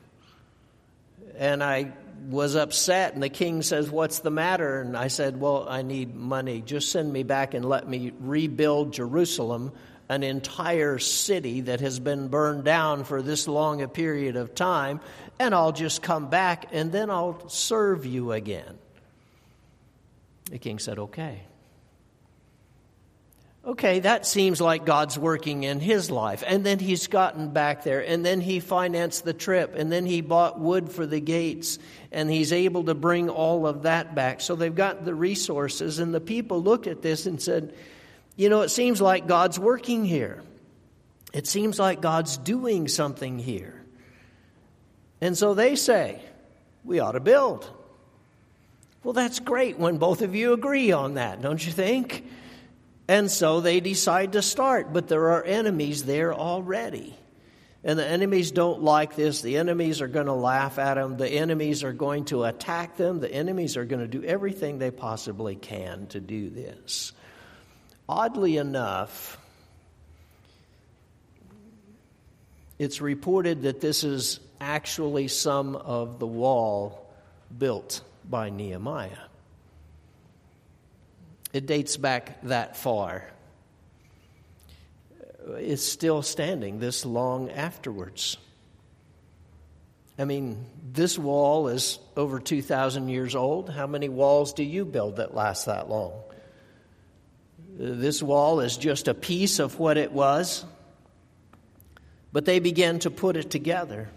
And 1.36 1.64
I 1.64 1.92
was 2.28 2.54
upset, 2.54 3.14
and 3.14 3.22
the 3.22 3.28
king 3.28 3.62
says, 3.62 3.90
What's 3.90 4.20
the 4.20 4.30
matter? 4.30 4.80
And 4.80 4.96
I 4.96 5.08
said, 5.08 5.40
Well, 5.40 5.66
I 5.68 5.82
need 5.82 6.14
money. 6.14 6.60
Just 6.60 6.92
send 6.92 7.12
me 7.12 7.22
back 7.22 7.54
and 7.54 7.64
let 7.64 7.88
me 7.88 8.12
rebuild 8.20 8.92
Jerusalem, 8.92 9.72
an 10.08 10.22
entire 10.22 10.98
city 10.98 11.62
that 11.62 11.80
has 11.80 11.98
been 11.98 12.28
burned 12.28 12.64
down 12.64 13.04
for 13.04 13.22
this 13.22 13.48
long 13.48 13.82
a 13.82 13.88
period 13.88 14.36
of 14.36 14.54
time, 14.54 15.00
and 15.38 15.54
I'll 15.54 15.72
just 15.72 16.02
come 16.02 16.28
back 16.28 16.66
and 16.72 16.92
then 16.92 17.10
I'll 17.10 17.48
serve 17.48 18.06
you 18.06 18.32
again. 18.32 18.78
The 20.50 20.58
king 20.58 20.78
said, 20.78 20.98
Okay. 20.98 21.42
Okay, 23.66 24.00
that 24.00 24.26
seems 24.26 24.60
like 24.60 24.84
God's 24.84 25.18
working 25.18 25.62
in 25.62 25.80
his 25.80 26.10
life. 26.10 26.44
And 26.46 26.66
then 26.66 26.78
he's 26.78 27.06
gotten 27.06 27.48
back 27.48 27.82
there, 27.82 28.00
and 28.00 28.24
then 28.24 28.42
he 28.42 28.60
financed 28.60 29.24
the 29.24 29.32
trip, 29.32 29.74
and 29.74 29.90
then 29.90 30.04
he 30.04 30.20
bought 30.20 30.60
wood 30.60 30.92
for 30.92 31.06
the 31.06 31.20
gates, 31.20 31.78
and 32.12 32.30
he's 32.30 32.52
able 32.52 32.84
to 32.84 32.94
bring 32.94 33.30
all 33.30 33.66
of 33.66 33.84
that 33.84 34.14
back. 34.14 34.42
So 34.42 34.54
they've 34.54 34.74
got 34.74 35.06
the 35.06 35.14
resources, 35.14 35.98
and 35.98 36.12
the 36.12 36.20
people 36.20 36.62
looked 36.62 36.86
at 36.86 37.00
this 37.00 37.24
and 37.24 37.40
said, 37.40 37.74
You 38.36 38.50
know, 38.50 38.60
it 38.60 38.68
seems 38.68 39.00
like 39.00 39.26
God's 39.26 39.58
working 39.58 40.04
here. 40.04 40.42
It 41.32 41.46
seems 41.46 41.78
like 41.78 42.02
God's 42.02 42.36
doing 42.36 42.86
something 42.86 43.38
here. 43.38 43.82
And 45.22 45.38
so 45.38 45.54
they 45.54 45.74
say, 45.74 46.20
We 46.84 47.00
ought 47.00 47.12
to 47.12 47.20
build. 47.20 47.66
Well, 49.02 49.14
that's 49.14 49.40
great 49.40 49.78
when 49.78 49.96
both 49.96 50.20
of 50.20 50.34
you 50.34 50.52
agree 50.52 50.92
on 50.92 51.14
that, 51.14 51.40
don't 51.40 51.64
you 51.64 51.72
think? 51.72 52.24
And 53.06 53.30
so 53.30 53.60
they 53.60 53.80
decide 53.80 54.32
to 54.32 54.42
start, 54.42 54.92
but 54.92 55.08
there 55.08 55.32
are 55.32 55.44
enemies 55.44 56.04
there 56.04 56.32
already. 56.32 57.14
And 57.86 57.98
the 57.98 58.06
enemies 58.06 58.50
don't 58.50 58.82
like 58.82 59.14
this. 59.14 59.42
The 59.42 59.58
enemies 59.58 60.00
are 60.00 60.08
going 60.08 60.26
to 60.26 60.32
laugh 60.32 60.78
at 60.78 60.94
them. 60.94 61.18
The 61.18 61.28
enemies 61.28 61.84
are 61.84 61.92
going 61.92 62.24
to 62.26 62.44
attack 62.44 62.96
them. 62.96 63.20
The 63.20 63.30
enemies 63.30 63.76
are 63.76 63.84
going 63.84 64.00
to 64.00 64.08
do 64.08 64.24
everything 64.24 64.78
they 64.78 64.90
possibly 64.90 65.54
can 65.54 66.06
to 66.08 66.20
do 66.20 66.48
this. 66.48 67.12
Oddly 68.08 68.56
enough, 68.56 69.36
it's 72.78 73.02
reported 73.02 73.62
that 73.62 73.82
this 73.82 74.02
is 74.02 74.40
actually 74.62 75.28
some 75.28 75.76
of 75.76 76.18
the 76.18 76.26
wall 76.26 77.06
built 77.56 78.00
by 78.28 78.48
Nehemiah. 78.48 79.10
It 81.54 81.66
dates 81.66 81.96
back 81.96 82.42
that 82.42 82.76
far. 82.76 83.30
Uh, 85.48 85.52
it's 85.52 85.84
still 85.84 86.20
standing 86.20 86.80
this 86.80 87.06
long 87.06 87.48
afterwards. 87.48 88.36
I 90.18 90.24
mean, 90.24 90.66
this 90.92 91.16
wall 91.16 91.68
is 91.68 92.00
over 92.16 92.40
2,000 92.40 93.08
years 93.08 93.36
old. 93.36 93.70
How 93.70 93.86
many 93.86 94.08
walls 94.08 94.52
do 94.52 94.64
you 94.64 94.84
build 94.84 95.16
that 95.16 95.32
last 95.32 95.66
that 95.66 95.88
long? 95.88 96.12
Uh, 96.12 97.94
this 97.94 98.20
wall 98.20 98.58
is 98.58 98.76
just 98.76 99.06
a 99.06 99.14
piece 99.14 99.60
of 99.60 99.78
what 99.78 99.96
it 99.96 100.10
was. 100.10 100.64
But 102.32 102.46
they 102.46 102.58
began 102.58 102.98
to 103.00 103.12
put 103.12 103.36
it 103.36 103.48
together. 103.48 104.10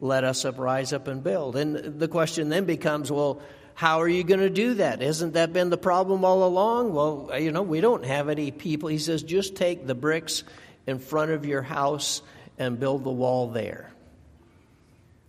Let 0.00 0.24
us 0.24 0.44
up, 0.44 0.58
rise 0.58 0.92
up 0.92 1.06
and 1.06 1.22
build. 1.22 1.54
And 1.54 2.00
the 2.00 2.08
question 2.08 2.48
then 2.48 2.64
becomes 2.64 3.12
well, 3.12 3.40
how 3.76 4.00
are 4.00 4.08
you 4.08 4.24
going 4.24 4.40
to 4.40 4.48
do 4.48 4.74
that? 4.74 5.02
Hasn't 5.02 5.34
that 5.34 5.52
been 5.52 5.68
the 5.68 5.76
problem 5.76 6.24
all 6.24 6.44
along? 6.44 6.94
Well, 6.94 7.28
uh, 7.30 7.36
you 7.36 7.52
know, 7.52 7.60
we 7.60 7.82
don't 7.82 8.06
have 8.06 8.30
any 8.30 8.50
people. 8.50 8.88
He 8.88 8.96
says, 8.96 9.22
just 9.22 9.54
take 9.54 9.86
the 9.86 9.94
bricks 9.94 10.44
in 10.86 10.98
front 10.98 11.30
of 11.30 11.44
your 11.44 11.60
house 11.60 12.22
and 12.56 12.80
build 12.80 13.04
the 13.04 13.10
wall 13.10 13.48
there. 13.48 13.90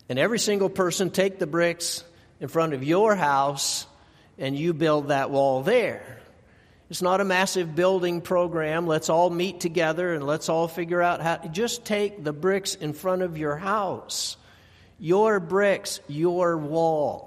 And 0.07 0.17
every 0.17 0.39
single 0.39 0.69
person 0.69 1.09
take 1.09 1.39
the 1.39 1.45
bricks 1.45 2.05
in 2.39 2.47
front 2.47 2.73
of 2.73 2.85
your 2.85 3.15
house 3.15 3.85
and 4.37 4.57
you 4.57 4.73
build 4.73 5.09
that 5.09 5.29
wall 5.29 5.61
there. 5.61 6.17
It's 6.89 7.01
not 7.01 7.19
a 7.19 7.25
massive 7.25 7.75
building 7.75 8.21
program. 8.21 8.87
Let's 8.87 9.09
all 9.09 9.29
meet 9.29 9.59
together 9.59 10.13
and 10.13 10.25
let's 10.25 10.47
all 10.47 10.69
figure 10.69 11.01
out 11.01 11.21
how. 11.21 11.35
Just 11.51 11.83
take 11.83 12.23
the 12.23 12.31
bricks 12.31 12.75
in 12.75 12.93
front 12.93 13.23
of 13.23 13.37
your 13.37 13.57
house. 13.57 14.37
Your 14.99 15.41
bricks, 15.41 15.99
your 16.07 16.55
wall 16.57 17.26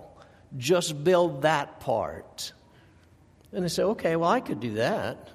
just 0.56 1.02
build 1.04 1.42
that 1.42 1.80
part. 1.80 2.52
And 3.52 3.64
they 3.64 3.68
say, 3.68 3.82
okay, 3.82 4.16
well, 4.16 4.30
I 4.30 4.40
could 4.40 4.60
do 4.60 4.74
that. 4.74 5.28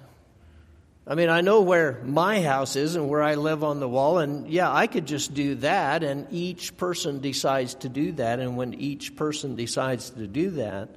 I 1.07 1.15
mean, 1.15 1.29
I 1.29 1.41
know 1.41 1.61
where 1.61 2.01
my 2.03 2.41
house 2.41 2.75
is 2.75 2.95
and 2.95 3.07
where 3.07 3.21
I 3.21 3.35
live 3.35 3.63
on 3.63 3.79
the 3.79 3.87
wall, 3.87 4.17
and 4.17 4.49
yeah, 4.49 4.71
I 4.71 4.87
could 4.87 5.05
just 5.05 5.35
do 5.35 5.55
that, 5.55 6.03
and 6.03 6.27
each 6.31 6.77
person 6.77 7.19
decides 7.19 7.75
to 7.75 7.89
do 7.89 8.13
that, 8.13 8.39
and 8.39 8.57
when 8.57 8.73
each 8.73 9.15
person 9.15 9.55
decides 9.55 10.09
to 10.11 10.25
do 10.25 10.49
that, 10.51 10.89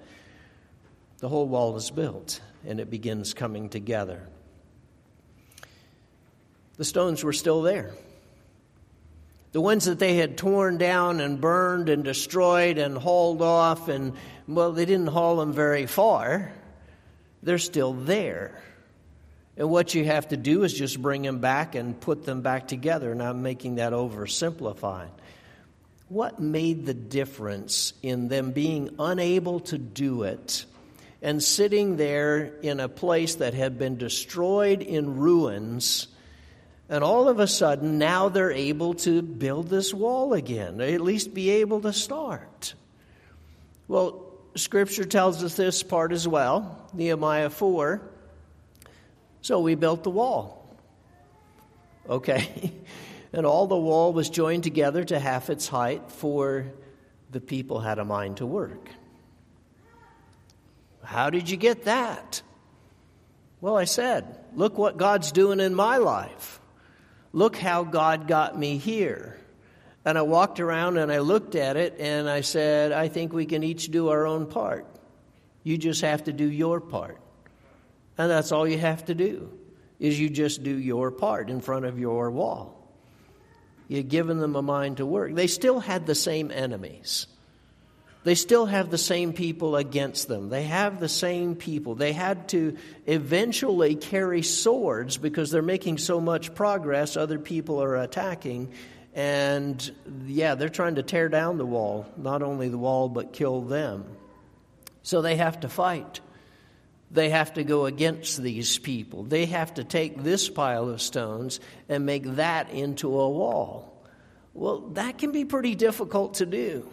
the 1.19 1.29
whole 1.29 1.47
wall 1.47 1.77
is 1.77 1.91
built 1.91 2.41
and 2.67 2.81
it 2.81 2.91
begins 2.91 3.35
coming 3.35 3.69
together. 3.69 4.27
The 6.77 6.85
stones 6.85 7.25
were 7.25 7.33
still 7.33 7.63
there. 7.63 7.93
The 9.53 9.61
ones 9.61 9.87
that 9.87 9.99
they 9.99 10.17
had 10.17 10.37
torn 10.37 10.77
down 10.77 11.21
and 11.21 11.41
burned 11.41 11.89
and 11.89 12.05
destroyed 12.05 12.77
and 12.77 12.99
hauled 12.99 13.41
off, 13.41 13.89
and 13.89 14.13
well, 14.47 14.73
they 14.73 14.85
didn't 14.85 15.07
haul 15.07 15.37
them 15.37 15.53
very 15.53 15.87
far. 15.87 16.53
They're 17.43 17.59
still 17.59 17.95
there. 17.95 18.63
And 19.57 19.71
what 19.71 19.95
you 19.95 20.05
have 20.05 20.29
to 20.29 20.37
do 20.37 20.63
is 20.65 20.73
just 20.73 21.01
bring 21.01 21.23
them 21.23 21.39
back 21.39 21.75
and 21.75 21.99
put 21.99 22.25
them 22.25 22.43
back 22.43 22.69
together. 22.69 23.11
And 23.11 23.23
I'm 23.23 23.43
making 23.43 23.77
that 23.77 23.93
oversimplified. 23.93 25.11
What 26.09 26.41
made 26.41 26.87
the 26.87 26.95
difference 26.95 27.93
in 28.03 28.29
them 28.29 28.53
being 28.53 28.95
unable 28.99 29.61
to 29.61 29.79
do 29.79 30.23
it 30.23 30.65
and 31.21 31.43
sitting 31.43 31.97
there 31.97 32.55
in 32.63 32.81
a 32.81 32.89
place 32.89 33.37
that 33.37 33.53
had 33.55 33.79
been 33.79 33.97
destroyed 33.97 34.81
in 34.81 35.17
ruins? 35.17 36.07
And 36.89 37.05
all 37.05 37.29
of 37.29 37.39
a 37.39 37.47
sudden, 37.47 37.99
now 37.99 38.29
they're 38.31 38.51
able 38.51 38.95
to 38.95 39.21
build 39.21 39.69
this 39.69 39.93
wall 39.93 40.33
again, 40.33 40.81
at 40.81 41.01
least 41.01 41.35
be 41.35 41.51
able 41.51 41.83
to 41.83 41.93
start. 41.93 42.75
Well, 43.89 44.25
Scripture 44.55 45.05
tells 45.05 45.45
us 45.45 45.55
this 45.55 45.83
part 45.83 46.13
as 46.13 46.27
well 46.27 46.89
Nehemiah 46.95 47.51
4. 47.51 48.01
So 49.43 49.61
we 49.61 49.75
built 49.75 50.03
the 50.03 50.11
wall. 50.11 50.77
Okay. 52.09 52.73
and 53.33 53.47
all 53.47 53.67
the 53.67 53.77
wall 53.77 54.13
was 54.13 54.31
joined 54.31 54.65
together 54.65 55.05
to 55.05 55.19
half 55.19 55.51
its 55.51 55.69
height, 55.69 56.11
for 56.11 56.67
the 57.31 57.41
people 57.41 57.81
had 57.81 57.99
a 57.99 58.05
mind 58.05 58.39
to 58.39 58.47
work. 58.47 58.89
How 61.05 61.31
did 61.31 61.49
you 61.49 61.57
get 61.57 61.85
that? 61.85 62.43
Well, 63.61 63.77
I 63.77 63.85
said, 63.85 64.39
look 64.55 64.79
what 64.79 64.97
God's 64.97 65.33
doing 65.33 65.61
in 65.61 65.75
my 65.75 65.99
life. 65.99 66.61
Look 67.33 67.57
how 67.57 67.85
God 67.85 68.27
got 68.27 68.59
me 68.59 68.79
here. 68.79 69.37
And 70.05 70.17
I 70.17 70.23
walked 70.23 70.61
around 70.61 70.97
and 70.97 71.13
I 71.13 71.19
looked 71.19 71.55
at 71.55 71.77
it 71.77 71.97
and 71.99 72.29
I 72.29 72.41
said, 72.41 72.93
I 72.93 73.09
think 73.09 73.33
we 73.33 73.47
can 73.47 73.63
each 73.63 73.91
do 73.91 74.09
our 74.09 74.27
own 74.27 74.47
part. 74.47 74.87
You 75.63 75.77
just 75.77 76.01
have 76.01 76.25
to 76.25 76.33
do 76.33 76.51
your 76.51 76.81
part. 76.81 77.19
And 78.17 78.31
that's 78.31 78.53
all 78.53 78.67
you 78.67 78.79
have 78.79 79.05
to 79.07 79.15
do 79.15 79.51
is 79.99 80.19
you 80.19 80.29
just 80.31 80.63
do 80.63 80.77
your 80.77 81.11
part 81.11 81.51
in 81.51 81.61
front 81.61 81.85
of 81.85 81.99
your 81.99 82.31
wall. 82.31 82.75
You've 83.89 84.09
given 84.09 84.39
them 84.39 84.57
a 84.57 84.63
mind 84.63 84.99
to 84.99 85.07
work. 85.07 85.35
They 85.35 85.47
still 85.47 85.81
had 85.81 86.07
the 86.07 86.15
same 86.15 86.51
enemies. 86.51 87.27
They 88.29 88.35
still 88.35 88.67
have 88.67 88.91
the 88.91 88.99
same 88.99 89.33
people 89.33 89.75
against 89.75 90.29
them. 90.29 90.51
They 90.51 90.65
have 90.65 91.01
the 91.01 91.09
same 91.09 91.57
people. 91.57 91.95
They 91.95 92.13
had 92.13 92.51
to 92.51 92.77
eventually 93.07 93.95
carry 93.95 94.43
swords 94.43 95.17
because 95.17 95.51
they're 95.51 95.63
making 95.63 95.97
so 95.97 96.21
much 96.21 96.55
progress, 96.55 97.17
other 97.17 97.39
people 97.39 97.83
are 97.83 97.97
attacking. 97.97 98.75
And 99.15 99.91
yeah, 100.27 100.57
they're 100.57 100.69
trying 100.69 100.97
to 100.97 101.03
tear 101.03 101.31
down 101.31 101.57
the 101.57 101.65
wall, 101.65 102.05
not 102.19 102.43
only 102.43 102.69
the 102.69 102.77
wall, 102.77 103.09
but 103.09 103.33
kill 103.33 103.63
them. 103.63 104.05
So 105.03 105.23
they 105.23 105.37
have 105.37 105.61
to 105.61 105.71
fight. 105.71 106.21
They 107.11 107.31
have 107.31 107.55
to 107.55 107.65
go 107.65 107.87
against 107.87 108.43
these 108.43 108.77
people. 108.77 109.23
They 109.23 109.47
have 109.47 109.73
to 109.73 109.85
take 109.85 110.23
this 110.23 110.51
pile 110.51 110.91
of 110.91 111.01
stones 111.01 111.61
and 111.89 112.05
make 112.05 112.25
that 112.35 112.69
into 112.69 113.09
a 113.09 113.31
wall. 113.31 114.05
Well, 114.53 114.81
that 114.81 115.17
can 115.17 115.33
be 115.33 115.47
pretty 115.47 115.75
difficult 115.75 116.35
to 116.35 116.45
do. 116.45 116.87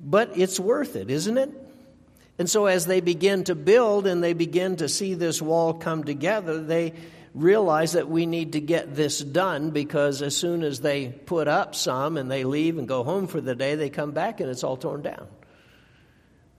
But 0.00 0.38
it's 0.38 0.58
worth 0.58 0.96
it, 0.96 1.10
isn't 1.10 1.36
it? 1.36 1.50
And 2.38 2.48
so, 2.48 2.66
as 2.66 2.86
they 2.86 3.00
begin 3.00 3.44
to 3.44 3.54
build 3.54 4.06
and 4.06 4.24
they 4.24 4.32
begin 4.32 4.76
to 4.76 4.88
see 4.88 5.12
this 5.12 5.42
wall 5.42 5.74
come 5.74 6.04
together, 6.04 6.62
they 6.62 6.94
realize 7.34 7.92
that 7.92 8.08
we 8.08 8.26
need 8.26 8.54
to 8.54 8.60
get 8.60 8.94
this 8.96 9.20
done 9.20 9.70
because 9.70 10.22
as 10.22 10.34
soon 10.36 10.62
as 10.62 10.80
they 10.80 11.08
put 11.08 11.48
up 11.48 11.74
some 11.74 12.16
and 12.16 12.30
they 12.30 12.44
leave 12.44 12.78
and 12.78 12.88
go 12.88 13.04
home 13.04 13.26
for 13.26 13.40
the 13.40 13.54
day, 13.54 13.74
they 13.74 13.90
come 13.90 14.12
back 14.12 14.40
and 14.40 14.48
it's 14.48 14.64
all 14.64 14.76
torn 14.76 15.02
down. 15.02 15.28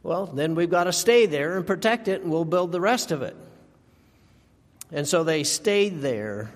Well, 0.03 0.27
then 0.27 0.55
we've 0.55 0.69
got 0.69 0.85
to 0.85 0.93
stay 0.93 1.25
there 1.25 1.57
and 1.57 1.65
protect 1.65 2.07
it, 2.07 2.21
and 2.21 2.31
we'll 2.31 2.45
build 2.45 2.71
the 2.71 2.81
rest 2.81 3.11
of 3.11 3.21
it. 3.21 3.35
And 4.91 5.07
so 5.07 5.23
they 5.23 5.43
stayed 5.43 6.01
there 6.01 6.51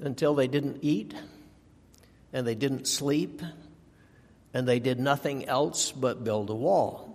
until 0.00 0.34
they 0.34 0.48
didn't 0.48 0.78
eat, 0.82 1.14
and 2.32 2.46
they 2.46 2.54
didn't 2.54 2.86
sleep, 2.86 3.42
and 4.54 4.66
they 4.66 4.78
did 4.78 5.00
nothing 5.00 5.46
else 5.46 5.92
but 5.92 6.24
build 6.24 6.50
a 6.50 6.54
wall. 6.54 7.08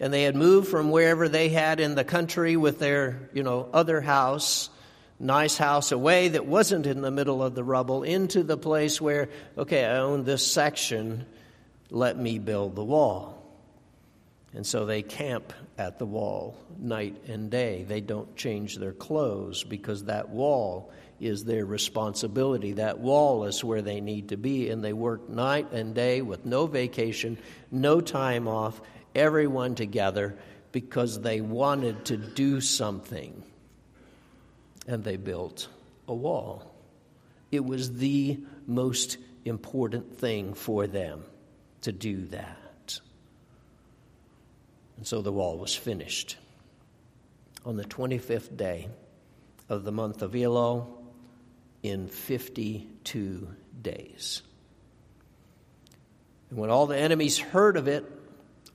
And 0.00 0.12
they 0.12 0.24
had 0.24 0.34
moved 0.34 0.68
from 0.68 0.90
wherever 0.90 1.28
they 1.28 1.48
had 1.48 1.78
in 1.78 1.94
the 1.94 2.04
country 2.04 2.56
with 2.56 2.78
their, 2.78 3.28
you 3.32 3.42
know, 3.42 3.68
other 3.72 4.00
house, 4.00 4.68
nice 5.20 5.56
house 5.56 5.92
away 5.92 6.28
that 6.28 6.46
wasn't 6.46 6.86
in 6.86 7.02
the 7.02 7.10
middle 7.10 7.42
of 7.42 7.54
the 7.54 7.62
rubble, 7.62 8.02
into 8.02 8.42
the 8.42 8.56
place 8.56 9.00
where, 9.00 9.28
okay, 9.56 9.84
I 9.84 9.98
own 9.98 10.24
this 10.24 10.44
section 10.44 11.26
let 11.90 12.16
me 12.16 12.38
build 12.38 12.74
the 12.74 12.84
wall. 12.84 13.41
And 14.54 14.66
so 14.66 14.84
they 14.84 15.02
camp 15.02 15.52
at 15.78 15.98
the 15.98 16.06
wall 16.06 16.56
night 16.78 17.24
and 17.26 17.50
day. 17.50 17.84
They 17.84 18.00
don't 18.00 18.36
change 18.36 18.76
their 18.76 18.92
clothes 18.92 19.64
because 19.64 20.04
that 20.04 20.28
wall 20.28 20.92
is 21.20 21.44
their 21.44 21.64
responsibility. 21.64 22.72
That 22.72 22.98
wall 22.98 23.44
is 23.44 23.64
where 23.64 23.80
they 23.80 24.00
need 24.00 24.28
to 24.28 24.36
be. 24.36 24.68
And 24.68 24.84
they 24.84 24.92
work 24.92 25.28
night 25.28 25.72
and 25.72 25.94
day 25.94 26.20
with 26.20 26.44
no 26.44 26.66
vacation, 26.66 27.38
no 27.70 28.00
time 28.00 28.46
off, 28.46 28.80
everyone 29.14 29.74
together 29.74 30.36
because 30.72 31.20
they 31.20 31.40
wanted 31.40 32.06
to 32.06 32.16
do 32.16 32.60
something. 32.60 33.42
And 34.86 35.02
they 35.04 35.16
built 35.16 35.68
a 36.08 36.14
wall. 36.14 36.74
It 37.50 37.64
was 37.64 37.94
the 37.94 38.40
most 38.66 39.16
important 39.44 40.18
thing 40.18 40.54
for 40.54 40.86
them 40.86 41.24
to 41.82 41.92
do 41.92 42.26
that. 42.26 42.61
And 45.02 45.06
so 45.08 45.20
the 45.20 45.32
wall 45.32 45.58
was 45.58 45.74
finished. 45.74 46.36
On 47.66 47.74
the 47.74 47.82
25th 47.82 48.56
day 48.56 48.86
of 49.68 49.82
the 49.82 49.90
month 49.90 50.22
of 50.22 50.30
Elul, 50.30 50.86
in 51.82 52.06
52 52.06 53.48
days. 53.82 54.42
And 56.50 56.58
when 56.60 56.70
all 56.70 56.86
the 56.86 56.96
enemies 56.96 57.36
heard 57.36 57.76
of 57.76 57.88
it, 57.88 58.08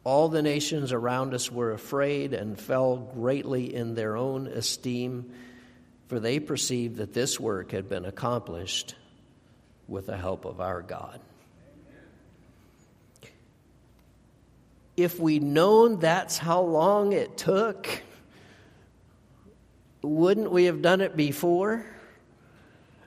all 0.03 0.27
the 0.27 0.41
nations 0.41 0.91
around 0.91 1.33
us 1.33 1.49
were 1.49 1.71
afraid 1.71 2.33
and 2.33 2.59
fell 2.59 2.97
greatly 2.97 3.73
in 3.73 3.95
their 3.95 4.17
own 4.17 4.47
esteem, 4.47 5.31
for 6.07 6.19
they 6.19 6.41
perceived 6.41 6.97
that 6.97 7.13
this 7.13 7.39
work 7.39 7.71
had 7.71 7.87
been 7.87 8.03
accomplished 8.03 8.95
with 9.87 10.07
the 10.07 10.17
help 10.17 10.43
of 10.43 10.59
our 10.59 10.81
God. 10.81 11.21
If 14.97 15.19
we'd 15.19 15.43
known 15.43 15.99
that's 15.99 16.39
how 16.39 16.61
long 16.61 17.13
it 17.13 17.37
took, 17.37 17.87
wouldn't 20.01 20.51
we 20.51 20.65
have 20.65 20.81
done 20.81 21.01
it 21.01 21.15
before? 21.15 21.85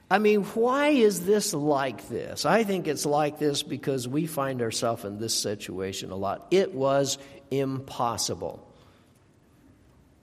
I 0.08 0.18
mean, 0.18 0.42
why 0.42 0.88
is 0.88 1.26
this 1.26 1.52
like 1.52 2.08
this? 2.08 2.46
I 2.46 2.64
think 2.64 2.88
it's 2.88 3.06
like 3.06 3.38
this 3.38 3.62
because 3.62 4.08
we 4.08 4.26
find 4.26 4.62
ourselves 4.62 5.04
in 5.04 5.18
this 5.18 5.34
situation 5.34 6.10
a 6.10 6.16
lot. 6.16 6.46
It 6.50 6.74
was 6.74 7.18
impossible. 7.50 8.66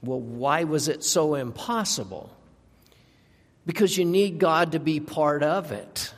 Well, 0.01 0.19
why 0.19 0.63
was 0.63 0.87
it 0.87 1.03
so 1.03 1.35
impossible? 1.35 2.29
Because 3.65 3.97
you 3.97 4.05
need 4.05 4.39
God 4.39 4.73
to 4.73 4.79
be 4.79 4.99
part 4.99 5.43
of 5.43 5.71
it 5.71 6.13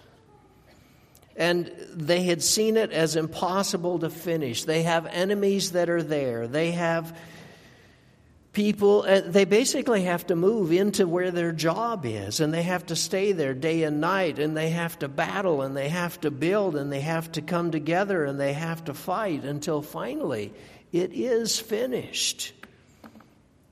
and 1.40 1.72
they 1.94 2.24
had 2.24 2.44
seen 2.44 2.76
it 2.76 2.92
as 2.92 3.16
impossible 3.16 4.00
to 4.00 4.10
finish. 4.10 4.66
They 4.66 4.84
have 4.84 5.06
enemies 5.06 5.72
that 5.72 5.90
are 5.90 6.04
there. 6.04 6.48
They 6.48 6.72
have 6.72 7.18
people, 8.52 9.06
uh, 9.08 9.22
they 9.22 9.46
basically 9.46 10.04
have 10.04 10.28
to 10.28 10.36
move 10.36 10.74
into 10.74 11.08
where 11.08 11.32
their 11.32 11.54
job 11.54 12.06
is, 12.06 12.42
and 12.42 12.54
they 12.54 12.64
have 12.64 12.86
to 12.88 12.96
stay 12.96 13.32
there 13.32 13.54
day 13.54 13.84
and 13.84 14.02
night, 14.02 14.38
and 14.38 14.56
they 14.56 14.72
have 14.72 15.00
to 15.00 15.08
battle, 15.08 15.62
and 15.62 15.78
they 15.78 15.88
have 15.88 16.20
to 16.22 16.30
build, 16.30 16.76
and 16.76 16.92
they 16.92 17.00
have 17.00 17.32
to 17.32 17.42
come 17.42 17.72
together, 17.72 18.26
and 18.26 18.38
they 18.38 18.52
have 18.52 18.84
to 18.84 18.94
fight 18.94 19.46
until 19.46 19.82
finally 19.82 20.54
it 20.92 21.14
is 21.14 21.58
finished. 21.58 22.52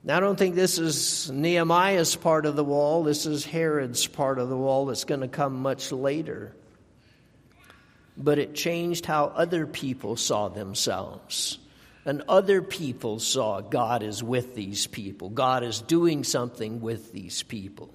Now, 0.04 0.16
I 0.16 0.20
don't 0.20 0.38
think 0.38 0.54
this 0.54 0.78
is 0.78 1.30
Nehemiah's 1.30 2.16
part 2.16 2.46
of 2.46 2.56
the 2.56 2.64
wall. 2.64 3.02
This 3.04 3.26
is 3.26 3.44
Herod's 3.44 4.06
part 4.06 4.38
of 4.38 4.48
the 4.48 4.56
wall 4.56 4.86
that's 4.86 5.04
going 5.04 5.20
to 5.20 5.28
come 5.28 5.60
much 5.60 5.92
later 5.92 6.54
but 8.18 8.38
it 8.38 8.54
changed 8.54 9.06
how 9.06 9.26
other 9.26 9.66
people 9.66 10.16
saw 10.16 10.48
themselves. 10.48 11.58
And 12.04 12.22
other 12.28 12.62
people 12.62 13.20
saw 13.20 13.60
God 13.60 14.02
is 14.02 14.22
with 14.22 14.54
these 14.54 14.86
people, 14.86 15.30
God 15.30 15.62
is 15.62 15.80
doing 15.80 16.24
something 16.24 16.80
with 16.80 17.12
these 17.12 17.42
people. 17.42 17.94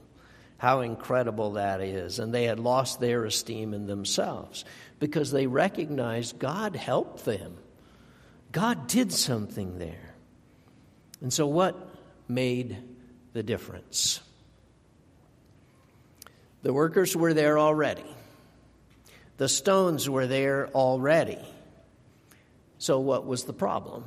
How 0.57 0.79
incredible 0.79 1.53
that 1.53 1.81
is. 1.81 2.19
And 2.19 2.33
they 2.33 2.45
had 2.45 2.57
lost 2.57 3.01
their 3.01 3.25
esteem 3.25 3.73
in 3.73 3.85
themselves 3.85 4.63
because 4.97 5.29
they 5.29 5.45
recognized 5.45 6.39
God 6.39 6.77
helped 6.77 7.25
them. 7.25 7.57
God 8.53 8.87
did 8.87 9.11
something 9.11 9.77
there. 9.77 10.13
And 11.19 11.33
so, 11.33 11.47
what 11.47 11.75
made 12.29 12.77
the 13.33 13.43
difference? 13.43 14.21
The 16.61 16.71
workers 16.71 17.13
were 17.13 17.33
there 17.33 17.59
already. 17.59 18.05
The 19.37 19.49
stones 19.49 20.09
were 20.09 20.27
there 20.27 20.69
already. 20.69 21.39
So, 22.77 22.99
what 22.99 23.25
was 23.25 23.43
the 23.45 23.53
problem? 23.53 24.05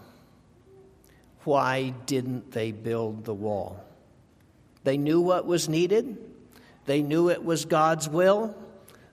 Why 1.44 1.90
didn't 2.06 2.52
they 2.52 2.72
build 2.72 3.24
the 3.24 3.34
wall? 3.34 3.82
They 4.84 4.98
knew 4.98 5.20
what 5.20 5.46
was 5.46 5.68
needed, 5.68 6.16
they 6.84 7.02
knew 7.02 7.30
it 7.30 7.44
was 7.44 7.64
God's 7.64 8.08
will, 8.08 8.54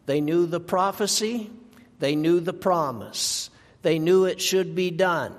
they 0.06 0.22
knew 0.22 0.46
the 0.46 0.60
prophecy, 0.60 1.50
they 2.00 2.16
knew 2.16 2.40
the 2.40 2.54
promise, 2.54 3.50
they 3.82 4.00
knew 4.00 4.26
it 4.26 4.42
should 4.42 4.76
be 4.76 4.92
done. 4.92 5.34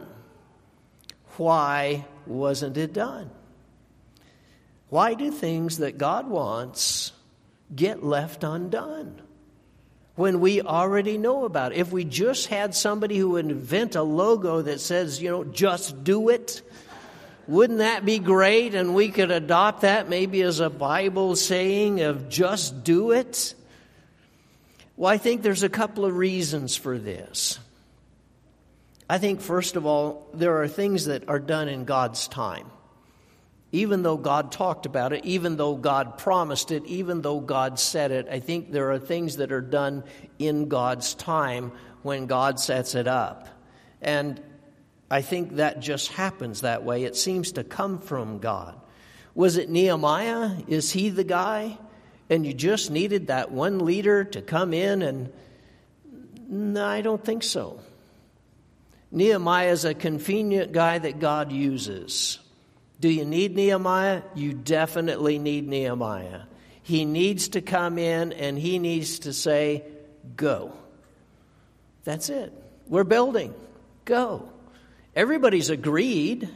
Why 1.37 2.05
wasn't 2.27 2.77
it 2.77 2.93
done? 2.93 3.31
Why 4.89 5.15
do 5.15 5.31
things 5.31 5.79
that 5.79 5.99
God 5.99 6.29
wants 6.29 7.13
get 7.75 8.05
left 8.05 8.45
undone? 8.45 9.21
When 10.17 10.41
we 10.41 10.61
already 10.61 11.19
know 11.19 11.45
about 11.45 11.73
it. 11.73 11.79
If 11.79 11.93
we 11.93 12.05
just 12.05 12.47
had 12.47 12.75
somebody 12.75 13.19
who 13.19 13.31
would 13.31 13.47
invent 13.47 13.97
a 13.97 14.03
logo 14.03 14.63
that 14.63 14.81
says, 14.81 15.21
you 15.21 15.31
know, 15.31 15.45
just 15.45 16.05
do 16.05 16.29
it, 16.29 16.63
wouldn't 17.47 17.81
that 17.81 18.05
be 18.05 18.19
great? 18.19 18.75
And 18.75 18.95
we 18.95 19.09
could 19.09 19.31
adopt 19.31 19.83
that 19.83 20.09
maybe 20.09 20.43
as 20.43 20.61
a 20.61 20.71
Bible 20.71 21.37
saying 21.37 22.01
of 22.01 22.29
just 22.29 22.85
do 22.85 23.11
it. 23.11 23.55
Well, 24.97 25.11
I 25.11 25.19
think 25.19 25.43
there's 25.43 25.65
a 25.65 25.69
couple 25.69 26.05
of 26.05 26.17
reasons 26.17 26.77
for 26.77 26.97
this. 26.99 27.59
I 29.11 29.19
think, 29.19 29.41
first 29.41 29.77
of 29.77 29.85
all, 29.85 30.29
there 30.33 30.63
are 30.63 30.69
things 30.69 31.07
that 31.07 31.29
are 31.29 31.41
done 31.41 31.69
in 31.69 31.85
God's 31.85 32.29
time 32.29 32.71
even 33.75 34.03
though 34.03 34.17
God 34.17 34.53
talked 34.53 34.87
about 34.87 35.13
it, 35.13 35.25
even 35.25 35.57
though 35.57 35.75
God 35.75 36.19
promised 36.19 36.71
it, 36.71 36.85
even 36.87 37.23
though 37.23 37.41
God 37.41 37.79
said 37.79 38.11
it, 38.11 38.29
I 38.31 38.41
think 38.41 38.73
there 38.73 38.93
are 38.93 38.99
things 38.99 39.37
that 39.37 39.53
are 39.53 39.61
done 39.61 40.05
in 40.39 40.69
God's 40.69 41.15
time 41.15 41.73
when 42.03 42.27
God 42.27 42.61
sets 42.61 42.95
it 42.95 43.07
up. 43.07 43.49
And 44.01 44.41
I 45.11 45.23
think 45.23 45.57
that 45.57 45.81
just 45.81 46.13
happens 46.13 46.63
that 46.63 46.85
way. 46.85 47.05
It 47.05 47.17
seems 47.17 47.53
to 47.53 47.65
come 47.65 47.99
from 47.99 48.39
God. 48.39 48.81
Was 49.35 49.57
it 49.57 49.69
Nehemiah? 49.69 50.57
Is 50.69 50.91
he 50.91 51.11
the 51.11 51.25
guy? 51.25 51.79
and 52.31 52.47
you 52.47 52.55
just 52.55 52.91
needed 52.91 53.27
that 53.29 53.51
one 53.51 53.85
leader 53.85 54.25
to 54.25 54.43
come 54.43 54.73
in 54.75 55.03
and. 55.03 55.33
No, 56.47 56.85
I 56.85 57.01
don't 57.01 57.25
think 57.25 57.43
so. 57.43 57.81
Nehemiah 59.11 59.71
is 59.71 59.85
a 59.87 59.95
convenient 59.95 60.73
guy 60.73 60.99
that 60.99 61.19
God 61.19 61.51
uses. 61.51 62.39
Do 63.01 63.09
you 63.09 63.25
need 63.25 63.55
Nehemiah? 63.55 64.23
You 64.35 64.53
definitely 64.53 65.39
need 65.39 65.69
Nehemiah. 65.69 66.43
He 66.83 67.05
needs 67.05 67.49
to 67.49 67.61
come 67.61 67.99
in 67.99 68.33
and 68.33 68.59
he 68.59 68.79
needs 68.79 69.21
to 69.21 69.33
say, 69.33 69.85
Go. 70.37 70.73
That's 72.05 72.29
it. 72.29 72.53
We're 72.89 73.05
building. 73.05 73.55
Go. 74.05 74.49
Everybody's 75.17 75.71
agreed. 75.71 76.49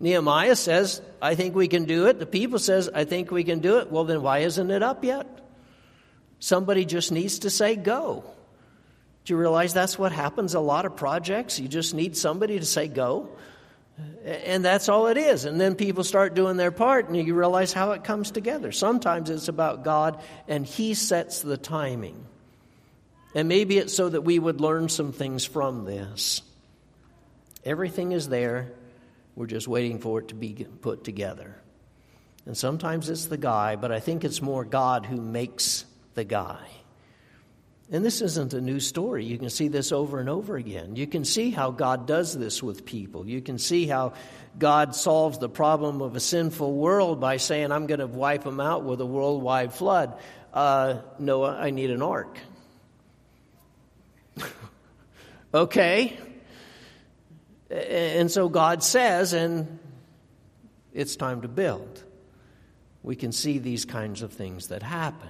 Nehemiah 0.00 0.56
says, 0.56 1.00
I 1.20 1.36
think 1.36 1.54
we 1.54 1.68
can 1.68 1.84
do 1.84 2.06
it. 2.06 2.18
The 2.18 2.26
people 2.26 2.58
says, 2.58 2.90
I 2.92 3.04
think 3.04 3.30
we 3.30 3.44
can 3.44 3.60
do 3.60 3.78
it. 3.78 3.90
Well, 3.90 4.04
then 4.04 4.22
why 4.22 4.38
isn't 4.38 4.70
it 4.70 4.82
up 4.82 5.04
yet? 5.04 5.26
Somebody 6.40 6.84
just 6.84 7.12
needs 7.12 7.40
to 7.40 7.50
say 7.50 7.76
go. 7.76 8.24
Do 9.24 9.34
you 9.34 9.38
realize 9.38 9.72
that's 9.72 9.96
what 9.96 10.10
happens 10.10 10.54
a 10.54 10.60
lot 10.60 10.84
of 10.86 10.96
projects? 10.96 11.60
You 11.60 11.68
just 11.68 11.94
need 11.94 12.16
somebody 12.16 12.58
to 12.58 12.64
say 12.64 12.88
go. 12.88 13.28
And 14.24 14.64
that's 14.64 14.88
all 14.88 15.08
it 15.08 15.16
is. 15.16 15.44
And 15.44 15.60
then 15.60 15.74
people 15.74 16.04
start 16.04 16.34
doing 16.34 16.56
their 16.56 16.70
part 16.70 17.08
and 17.08 17.16
you 17.16 17.34
realize 17.34 17.72
how 17.72 17.92
it 17.92 18.04
comes 18.04 18.30
together. 18.30 18.72
Sometimes 18.72 19.30
it's 19.30 19.48
about 19.48 19.84
God 19.84 20.22
and 20.48 20.64
He 20.64 20.94
sets 20.94 21.40
the 21.40 21.56
timing. 21.56 22.26
And 23.34 23.48
maybe 23.48 23.78
it's 23.78 23.94
so 23.94 24.08
that 24.08 24.22
we 24.22 24.38
would 24.38 24.60
learn 24.60 24.88
some 24.88 25.12
things 25.12 25.44
from 25.44 25.84
this. 25.84 26.42
Everything 27.64 28.12
is 28.12 28.28
there. 28.28 28.72
We're 29.34 29.46
just 29.46 29.68
waiting 29.68 29.98
for 29.98 30.20
it 30.20 30.28
to 30.28 30.34
be 30.34 30.66
put 30.80 31.04
together. 31.04 31.56
And 32.44 32.56
sometimes 32.56 33.08
it's 33.08 33.26
the 33.26 33.36
guy, 33.36 33.76
but 33.76 33.92
I 33.92 34.00
think 34.00 34.24
it's 34.24 34.42
more 34.42 34.64
God 34.64 35.06
who 35.06 35.16
makes 35.16 35.84
the 36.14 36.24
guy. 36.24 36.66
And 37.92 38.02
this 38.02 38.22
isn't 38.22 38.54
a 38.54 38.60
new 38.60 38.80
story. 38.80 39.26
You 39.26 39.36
can 39.36 39.50
see 39.50 39.68
this 39.68 39.92
over 39.92 40.18
and 40.18 40.30
over 40.30 40.56
again. 40.56 40.96
You 40.96 41.06
can 41.06 41.26
see 41.26 41.50
how 41.50 41.70
God 41.70 42.06
does 42.06 42.36
this 42.36 42.62
with 42.62 42.86
people. 42.86 43.28
You 43.28 43.42
can 43.42 43.58
see 43.58 43.86
how 43.86 44.14
God 44.58 44.96
solves 44.96 45.38
the 45.38 45.50
problem 45.50 46.00
of 46.00 46.16
a 46.16 46.20
sinful 46.20 46.72
world 46.72 47.20
by 47.20 47.36
saying, 47.36 47.70
I'm 47.70 47.86
going 47.86 48.00
to 48.00 48.06
wipe 48.06 48.44
them 48.44 48.60
out 48.60 48.82
with 48.84 49.02
a 49.02 49.06
worldwide 49.06 49.74
flood. 49.74 50.18
Uh, 50.54 51.02
Noah, 51.18 51.58
I 51.60 51.68
need 51.68 51.90
an 51.90 52.00
ark. 52.00 52.38
okay. 55.54 56.16
And 57.70 58.30
so 58.30 58.48
God 58.48 58.82
says, 58.82 59.34
and 59.34 59.78
it's 60.94 61.14
time 61.14 61.42
to 61.42 61.48
build. 61.48 62.02
We 63.02 63.16
can 63.16 63.32
see 63.32 63.58
these 63.58 63.84
kinds 63.84 64.22
of 64.22 64.32
things 64.32 64.68
that 64.68 64.82
happen. 64.82 65.28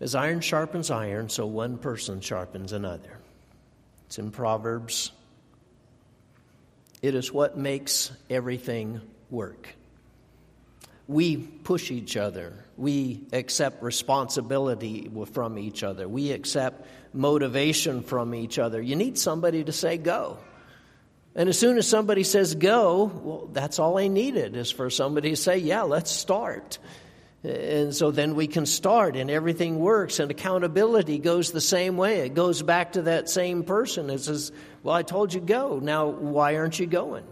As 0.00 0.14
iron 0.14 0.40
sharpens 0.40 0.90
iron, 0.90 1.28
so 1.28 1.46
one 1.46 1.78
person 1.78 2.20
sharpens 2.20 2.72
another. 2.72 3.18
It's 4.06 4.18
in 4.18 4.30
Proverbs. 4.30 5.10
It 7.02 7.14
is 7.14 7.32
what 7.32 7.56
makes 7.56 8.12
everything 8.28 9.00
work. 9.30 9.74
We 11.08 11.36
push 11.36 11.90
each 11.90 12.16
other. 12.16 12.52
We 12.76 13.26
accept 13.32 13.82
responsibility 13.82 15.10
from 15.32 15.58
each 15.58 15.82
other. 15.82 16.08
We 16.08 16.32
accept 16.32 16.86
motivation 17.14 18.02
from 18.02 18.34
each 18.34 18.58
other. 18.58 18.82
You 18.82 18.96
need 18.96 19.16
somebody 19.16 19.64
to 19.64 19.72
say 19.72 19.96
go. 19.96 20.38
And 21.34 21.48
as 21.48 21.58
soon 21.58 21.78
as 21.78 21.86
somebody 21.86 22.24
says 22.24 22.54
go, 22.54 23.04
well, 23.04 23.48
that's 23.52 23.78
all 23.78 23.98
I 23.98 24.08
needed 24.08 24.56
is 24.56 24.70
for 24.70 24.90
somebody 24.90 25.30
to 25.30 25.36
say, 25.36 25.58
yeah, 25.58 25.82
let's 25.82 26.10
start. 26.10 26.78
And 27.42 27.94
so 27.94 28.10
then 28.10 28.34
we 28.34 28.46
can 28.46 28.66
start 28.66 29.14
and 29.14 29.30
everything 29.30 29.78
works 29.78 30.18
and 30.18 30.30
accountability 30.30 31.18
goes 31.18 31.52
the 31.52 31.60
same 31.60 31.96
way. 31.96 32.20
It 32.20 32.34
goes 32.34 32.62
back 32.62 32.92
to 32.92 33.02
that 33.02 33.28
same 33.28 33.62
person. 33.62 34.10
It 34.10 34.20
says, 34.20 34.50
Well, 34.82 34.94
I 34.94 35.02
told 35.02 35.32
you 35.32 35.40
go. 35.40 35.78
Now, 35.78 36.06
why 36.06 36.56
aren't 36.56 36.78
you 36.78 36.86
going? 36.86 37.24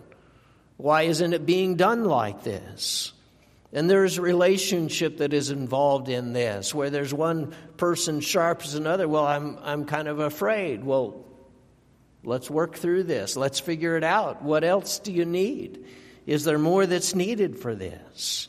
Why 0.77 1.03
isn't 1.03 1.33
it 1.33 1.47
being 1.47 1.77
done 1.77 2.05
like 2.05 2.43
this? 2.43 3.12
And 3.73 3.90
there's 3.90 4.19
a 4.19 4.23
relationship 4.23 5.19
that 5.19 5.33
is 5.33 5.51
involved 5.51 6.09
in 6.09 6.33
this, 6.33 6.73
where 6.73 6.90
there's 6.90 7.12
one 7.12 7.55
person 7.77 8.21
sharp 8.21 8.62
as 8.62 8.75
another. 8.75 9.09
Well, 9.09 9.27
I'm, 9.27 9.59
I'm 9.62 9.85
kind 9.85 10.07
of 10.07 10.21
afraid. 10.21 10.85
Well, 10.85 11.25
let's 12.23 12.49
work 12.49 12.77
through 12.77 13.03
this. 13.05 13.37
Let's 13.37 13.59
figure 13.59 13.97
it 13.97 14.05
out. 14.05 14.43
What 14.43 14.62
else 14.62 15.01
do 15.01 15.12
you 15.12 15.25
need? 15.25 15.85
Is 16.25 16.45
there 16.45 16.59
more 16.59 16.87
that's 16.87 17.17
needed 17.17 17.59
for 17.59 17.75
this? 17.75 18.47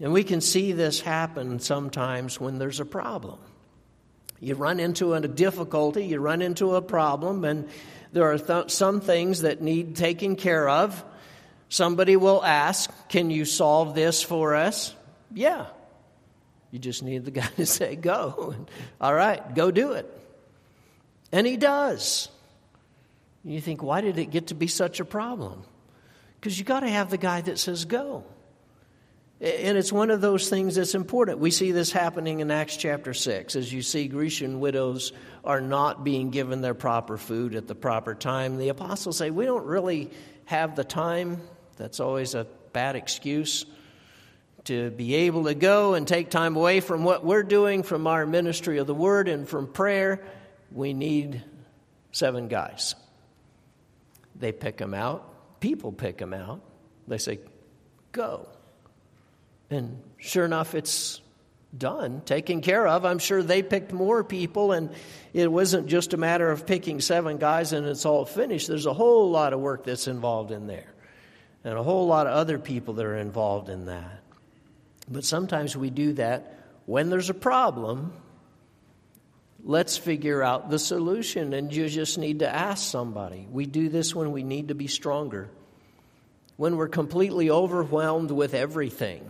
And 0.00 0.12
we 0.12 0.24
can 0.24 0.40
see 0.40 0.72
this 0.72 1.00
happen 1.00 1.58
sometimes 1.58 2.40
when 2.40 2.58
there's 2.58 2.80
a 2.80 2.84
problem. 2.84 3.38
You 4.40 4.54
run 4.54 4.80
into 4.80 5.14
a 5.14 5.20
difficulty, 5.26 6.04
you 6.04 6.18
run 6.18 6.42
into 6.42 6.74
a 6.74 6.82
problem, 6.82 7.44
and 7.44 7.68
there 8.12 8.30
are 8.30 8.38
th- 8.38 8.70
some 8.70 9.00
things 9.00 9.42
that 9.42 9.62
need 9.62 9.96
taken 9.96 10.36
care 10.36 10.68
of. 10.68 11.02
Somebody 11.68 12.16
will 12.16 12.44
ask, 12.44 12.90
Can 13.08 13.30
you 13.30 13.44
solve 13.44 13.94
this 13.94 14.22
for 14.22 14.54
us? 14.54 14.94
Yeah. 15.32 15.66
You 16.70 16.78
just 16.78 17.02
need 17.02 17.24
the 17.24 17.30
guy 17.42 17.46
to 17.56 17.66
say, 17.66 17.96
Go. 17.96 18.54
All 19.00 19.14
right, 19.14 19.54
go 19.54 19.70
do 19.70 19.92
it. 19.92 20.12
And 21.32 21.46
he 21.46 21.56
does. 21.56 22.28
You 23.42 23.60
think, 23.62 23.82
Why 23.82 24.02
did 24.02 24.18
it 24.18 24.26
get 24.26 24.48
to 24.48 24.54
be 24.54 24.66
such 24.66 25.00
a 25.00 25.04
problem? 25.04 25.62
Because 26.38 26.58
you 26.58 26.64
got 26.64 26.80
to 26.80 26.88
have 26.88 27.08
the 27.08 27.16
guy 27.16 27.40
that 27.40 27.58
says, 27.58 27.86
Go. 27.86 28.24
And 29.38 29.76
it's 29.76 29.92
one 29.92 30.10
of 30.10 30.22
those 30.22 30.48
things 30.48 30.76
that's 30.76 30.94
important. 30.94 31.40
We 31.40 31.50
see 31.50 31.70
this 31.70 31.92
happening 31.92 32.40
in 32.40 32.50
Acts 32.50 32.76
chapter 32.76 33.12
6. 33.12 33.54
As 33.54 33.70
you 33.70 33.82
see, 33.82 34.08
Grecian 34.08 34.60
widows 34.60 35.12
are 35.44 35.60
not 35.60 36.04
being 36.04 36.30
given 36.30 36.62
their 36.62 36.72
proper 36.72 37.18
food 37.18 37.54
at 37.54 37.66
the 37.66 37.74
proper 37.74 38.14
time. 38.14 38.56
The 38.56 38.70
apostles 38.70 39.18
say, 39.18 39.30
We 39.30 39.44
don't 39.44 39.66
really 39.66 40.10
have 40.46 40.74
the 40.74 40.84
time. 40.84 41.42
That's 41.76 42.00
always 42.00 42.34
a 42.34 42.46
bad 42.72 42.96
excuse 42.96 43.66
to 44.64 44.90
be 44.90 45.14
able 45.14 45.44
to 45.44 45.54
go 45.54 45.94
and 45.94 46.08
take 46.08 46.30
time 46.30 46.56
away 46.56 46.80
from 46.80 47.04
what 47.04 47.24
we're 47.24 47.42
doing, 47.42 47.82
from 47.82 48.06
our 48.06 48.26
ministry 48.26 48.78
of 48.78 48.86
the 48.86 48.94
word, 48.94 49.28
and 49.28 49.46
from 49.46 49.66
prayer. 49.66 50.24
We 50.72 50.94
need 50.94 51.44
seven 52.10 52.48
guys. 52.48 52.94
They 54.34 54.52
pick 54.52 54.78
them 54.78 54.94
out. 54.94 55.60
People 55.60 55.92
pick 55.92 56.16
them 56.16 56.32
out. 56.32 56.62
They 57.06 57.18
say, 57.18 57.38
Go. 58.12 58.48
And 59.70 60.02
sure 60.18 60.44
enough, 60.44 60.74
it's 60.74 61.20
done, 61.76 62.22
taken 62.22 62.60
care 62.60 62.86
of. 62.86 63.04
I'm 63.04 63.18
sure 63.18 63.42
they 63.42 63.62
picked 63.62 63.92
more 63.92 64.24
people, 64.24 64.72
and 64.72 64.90
it 65.32 65.50
wasn't 65.50 65.86
just 65.86 66.14
a 66.14 66.16
matter 66.16 66.50
of 66.50 66.66
picking 66.66 67.00
seven 67.00 67.38
guys 67.38 67.72
and 67.72 67.86
it's 67.86 68.06
all 68.06 68.24
finished. 68.24 68.68
There's 68.68 68.86
a 68.86 68.94
whole 68.94 69.30
lot 69.30 69.52
of 69.52 69.60
work 69.60 69.84
that's 69.84 70.08
involved 70.08 70.52
in 70.52 70.66
there, 70.66 70.92
and 71.64 71.74
a 71.74 71.82
whole 71.82 72.06
lot 72.06 72.26
of 72.26 72.34
other 72.34 72.58
people 72.58 72.94
that 72.94 73.06
are 73.06 73.16
involved 73.16 73.68
in 73.68 73.86
that. 73.86 74.22
But 75.08 75.24
sometimes 75.24 75.76
we 75.76 75.90
do 75.90 76.14
that 76.14 76.58
when 76.86 77.10
there's 77.10 77.30
a 77.30 77.34
problem. 77.34 78.12
Let's 79.62 79.96
figure 79.96 80.44
out 80.44 80.70
the 80.70 80.78
solution, 80.78 81.52
and 81.52 81.74
you 81.74 81.88
just 81.88 82.18
need 82.18 82.38
to 82.38 82.48
ask 82.48 82.88
somebody. 82.88 83.48
We 83.50 83.66
do 83.66 83.88
this 83.88 84.14
when 84.14 84.30
we 84.30 84.44
need 84.44 84.68
to 84.68 84.76
be 84.76 84.86
stronger, 84.86 85.48
when 86.56 86.76
we're 86.76 86.88
completely 86.88 87.50
overwhelmed 87.50 88.30
with 88.30 88.54
everything 88.54 89.28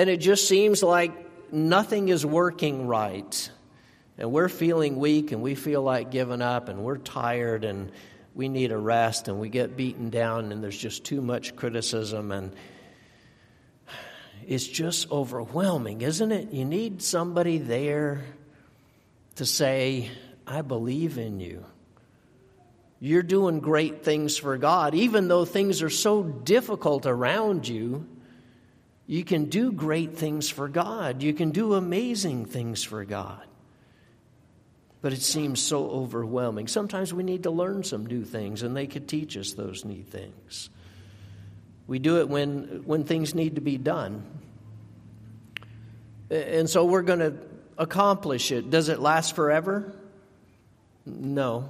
and 0.00 0.08
it 0.08 0.16
just 0.16 0.48
seems 0.48 0.82
like 0.82 1.12
nothing 1.52 2.08
is 2.08 2.24
working 2.24 2.86
right. 2.86 3.50
And 4.16 4.32
we're 4.32 4.48
feeling 4.48 4.96
weak 4.96 5.30
and 5.30 5.42
we 5.42 5.54
feel 5.54 5.82
like 5.82 6.10
giving 6.10 6.40
up 6.40 6.70
and 6.70 6.82
we're 6.82 6.96
tired 6.96 7.64
and 7.64 7.92
we 8.34 8.48
need 8.48 8.72
a 8.72 8.78
rest 8.78 9.28
and 9.28 9.38
we 9.38 9.50
get 9.50 9.76
beaten 9.76 10.08
down 10.08 10.52
and 10.52 10.64
there's 10.64 10.78
just 10.78 11.04
too 11.04 11.20
much 11.20 11.54
criticism 11.54 12.32
and 12.32 12.56
it's 14.46 14.66
just 14.66 15.10
overwhelming, 15.10 16.00
isn't 16.00 16.32
it? 16.32 16.50
You 16.50 16.64
need 16.64 17.02
somebody 17.02 17.58
there 17.58 18.24
to 19.34 19.44
say, 19.44 20.08
I 20.46 20.62
believe 20.62 21.18
in 21.18 21.40
you. 21.40 21.62
You're 23.00 23.22
doing 23.22 23.60
great 23.60 24.02
things 24.02 24.38
for 24.38 24.56
God, 24.56 24.94
even 24.94 25.28
though 25.28 25.44
things 25.44 25.82
are 25.82 25.90
so 25.90 26.22
difficult 26.22 27.04
around 27.04 27.68
you. 27.68 28.06
You 29.10 29.24
can 29.24 29.46
do 29.46 29.72
great 29.72 30.16
things 30.16 30.48
for 30.48 30.68
God. 30.68 31.20
You 31.20 31.34
can 31.34 31.50
do 31.50 31.74
amazing 31.74 32.44
things 32.44 32.84
for 32.84 33.04
God. 33.04 33.44
But 35.02 35.12
it 35.12 35.20
seems 35.20 35.60
so 35.60 35.90
overwhelming. 35.90 36.68
Sometimes 36.68 37.12
we 37.12 37.24
need 37.24 37.42
to 37.42 37.50
learn 37.50 37.82
some 37.82 38.06
new 38.06 38.24
things, 38.24 38.62
and 38.62 38.76
they 38.76 38.86
could 38.86 39.08
teach 39.08 39.36
us 39.36 39.54
those 39.54 39.84
new 39.84 40.04
things. 40.04 40.70
We 41.88 41.98
do 41.98 42.20
it 42.20 42.28
when, 42.28 42.82
when 42.84 43.02
things 43.02 43.34
need 43.34 43.56
to 43.56 43.60
be 43.60 43.78
done. 43.78 44.22
And 46.30 46.70
so 46.70 46.84
we're 46.84 47.02
going 47.02 47.18
to 47.18 47.34
accomplish 47.78 48.52
it. 48.52 48.70
Does 48.70 48.88
it 48.88 49.00
last 49.00 49.34
forever? 49.34 49.92
No. 51.04 51.68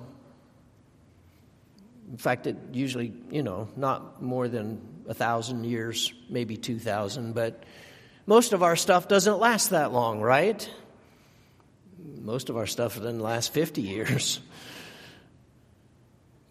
In 2.11 2.19
fact, 2.19 2.47
it 2.47 2.59
usually, 2.75 3.15
you 3.31 3.43
know, 3.43 3.67
not 3.77 4.21
more 4.21 4.47
than 4.47 4.90
a 5.11 5.15
thousand 5.15 5.65
years, 5.65 6.15
maybe 6.31 6.57
two 6.57 6.79
thousand, 6.79 7.35
but 7.35 7.63
Most 8.31 8.53
of 8.53 8.63
our 8.63 8.77
stuff 8.77 9.09
doesn't 9.09 9.41
last 9.41 9.71
that 9.71 9.93
long, 9.93 10.21
right? 10.21 10.71
Most 12.23 12.49
of 12.49 12.57
our 12.57 12.67
stuff 12.69 12.95
doesn't 12.95 13.19
last 13.19 13.53
50 13.53 13.83
years. 13.83 14.39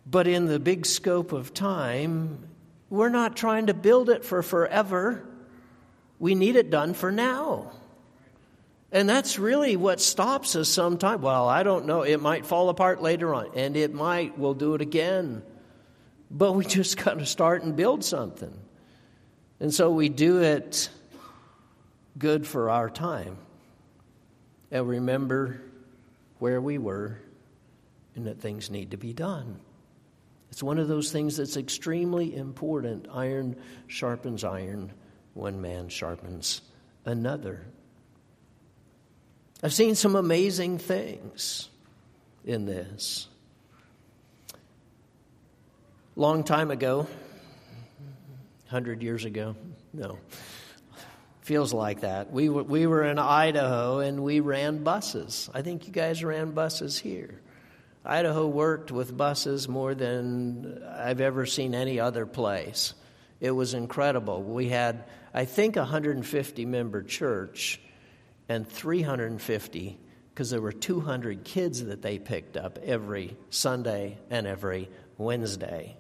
But 0.06 0.28
in 0.28 0.46
the 0.46 0.60
big 0.60 0.86
scope 0.86 1.32
of 1.32 1.54
time, 1.54 2.50
we're 2.90 3.08
not 3.08 3.38
trying 3.38 3.68
to 3.68 3.74
build 3.74 4.10
it 4.10 4.26
for 4.26 4.44
forever. 4.44 5.24
We 6.20 6.36
need 6.36 6.58
it 6.58 6.70
done 6.70 6.94
for 6.94 7.14
now. 7.14 7.72
And 8.92 9.08
that's 9.08 9.40
really 9.40 9.78
what 9.78 10.02
stops 10.02 10.58
us 10.58 10.68
sometimes. 10.68 11.22
Well, 11.22 11.48
I 11.48 11.64
don't 11.64 11.86
know. 11.86 12.02
It 12.02 12.20
might 12.20 12.46
fall 12.46 12.68
apart 12.68 13.02
later 13.02 13.34
on, 13.34 13.52
and 13.56 13.78
it 13.78 13.94
might. 13.94 14.38
We'll 14.38 14.54
do 14.54 14.74
it 14.74 14.82
again. 14.82 15.44
But 16.32 16.54
we 16.54 16.66
just 16.66 16.98
got 17.04 17.20
to 17.20 17.26
start 17.26 17.64
and 17.64 17.76
build 17.76 18.04
something. 18.04 18.54
And 19.60 19.74
so 19.74 19.92
we 19.92 20.10
do 20.10 20.42
it 20.42 20.90
good 22.18 22.46
for 22.46 22.70
our 22.70 22.90
time. 22.90 23.38
And 24.72 24.88
remember 24.88 25.62
where 26.40 26.62
we 26.62 26.78
were 26.78 27.20
and 28.16 28.28
that 28.28 28.40
things 28.40 28.70
need 28.70 28.92
to 28.92 28.98
be 28.98 29.14
done. 29.14 29.60
It's 30.52 30.62
one 30.62 30.78
of 30.78 30.90
those 30.90 31.12
things 31.12 31.38
that's 31.38 31.56
extremely 31.56 32.36
important. 32.36 33.08
Iron 33.14 33.56
sharpens 33.88 34.44
iron, 34.44 34.92
one 35.34 35.62
man 35.62 35.88
sharpens 35.88 36.62
another. 37.06 37.66
I've 39.64 39.74
seen 39.74 39.96
some 39.96 40.18
amazing 40.18 40.80
things 40.80 41.70
in 42.44 42.66
this. 42.66 43.29
Long 46.20 46.44
time 46.44 46.70
ago, 46.70 47.08
100 48.68 49.02
years 49.02 49.24
ago, 49.24 49.56
no, 49.94 50.20
feels 51.40 51.72
like 51.72 52.02
that. 52.02 52.30
We 52.30 52.50
were, 52.50 52.64
we 52.64 52.88
were 52.88 53.06
in 53.06 53.18
Idaho 53.18 54.00
and 54.00 54.22
we 54.22 54.42
ran 54.42 54.84
buses. 54.84 55.50
I 55.54 55.62
think 55.62 55.88
you 55.88 55.94
guys 55.94 56.22
ran 56.22 56.52
buses 56.52 57.00
here. 57.00 57.40
Idaho 58.04 58.48
worked 58.48 58.92
with 58.92 59.16
buses 59.16 59.70
more 59.70 59.96
than 59.96 60.84
I've 60.84 61.22
ever 61.22 61.46
seen 61.46 61.74
any 61.74 62.02
other 62.02 62.26
place. 62.26 62.96
It 63.40 63.52
was 63.52 63.74
incredible. 63.74 64.44
We 64.44 64.68
had, 64.68 65.06
I 65.34 65.46
think, 65.46 65.78
a 65.78 65.84
150 65.84 66.66
member 66.66 67.02
church 67.02 67.80
and 68.50 68.68
350 68.68 69.98
because 70.32 70.50
there 70.50 70.60
were 70.60 70.74
200 70.74 71.46
kids 71.46 71.86
that 71.86 72.02
they 72.02 72.20
picked 72.20 72.58
up 72.58 72.78
every 72.84 73.38
Sunday 73.50 74.18
and 74.30 74.46
every 74.46 74.90
Wednesday. 75.18 75.96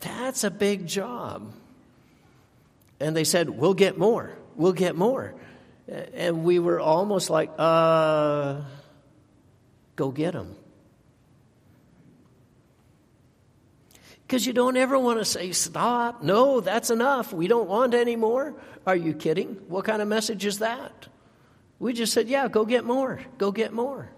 That's 0.00 0.44
a 0.44 0.50
big 0.50 0.86
job. 0.86 1.52
And 3.00 3.16
they 3.16 3.24
said, 3.24 3.50
We'll 3.50 3.74
get 3.74 3.98
more. 3.98 4.36
We'll 4.54 4.72
get 4.72 4.96
more. 4.96 5.34
And 5.88 6.44
we 6.44 6.58
were 6.58 6.80
almost 6.80 7.30
like, 7.30 7.50
uh, 7.58 8.62
go 9.94 10.10
get 10.10 10.32
them. 10.32 10.56
Because 14.26 14.44
you 14.44 14.52
don't 14.52 14.76
ever 14.76 14.98
want 14.98 15.20
to 15.20 15.24
say, 15.24 15.52
stop. 15.52 16.22
No, 16.24 16.60
that's 16.60 16.90
enough. 16.90 17.32
We 17.32 17.46
don't 17.46 17.68
want 17.68 17.94
any 17.94 18.16
more. 18.16 18.56
Are 18.84 18.96
you 18.96 19.14
kidding? 19.14 19.54
What 19.68 19.84
kind 19.84 20.02
of 20.02 20.08
message 20.08 20.44
is 20.44 20.58
that? 20.58 21.06
We 21.78 21.92
just 21.92 22.12
said, 22.12 22.28
yeah, 22.28 22.48
go 22.48 22.64
get 22.64 22.84
more. 22.84 23.20
Go 23.38 23.52
get 23.52 23.72
more. 23.72 24.10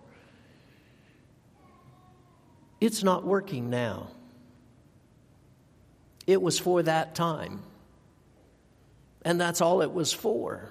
It's 2.80 3.02
not 3.02 3.24
working 3.24 3.68
now. 3.68 4.08
It 6.28 6.42
was 6.42 6.58
for 6.58 6.82
that 6.82 7.14
time. 7.14 7.62
And 9.22 9.40
that's 9.40 9.62
all 9.62 9.80
it 9.80 9.92
was 9.92 10.12
for. 10.12 10.70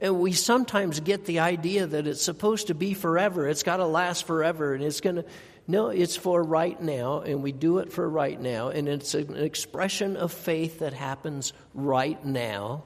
And 0.00 0.20
we 0.20 0.32
sometimes 0.32 1.00
get 1.00 1.26
the 1.26 1.40
idea 1.40 1.86
that 1.86 2.06
it's 2.06 2.22
supposed 2.22 2.68
to 2.68 2.74
be 2.74 2.94
forever. 2.94 3.46
It's 3.46 3.62
got 3.62 3.76
to 3.76 3.86
last 3.86 4.26
forever 4.26 4.72
and 4.72 4.82
it's 4.82 5.02
going 5.02 5.16
to 5.16 5.24
no, 5.70 5.88
it's 5.88 6.16
for 6.16 6.42
right 6.42 6.80
now, 6.80 7.20
and 7.20 7.42
we 7.42 7.52
do 7.52 7.76
it 7.76 7.92
for 7.92 8.08
right 8.08 8.40
now, 8.40 8.68
and 8.68 8.88
it's 8.88 9.12
an 9.12 9.36
expression 9.36 10.16
of 10.16 10.32
faith 10.32 10.78
that 10.78 10.94
happens 10.94 11.52
right 11.74 12.24
now. 12.24 12.84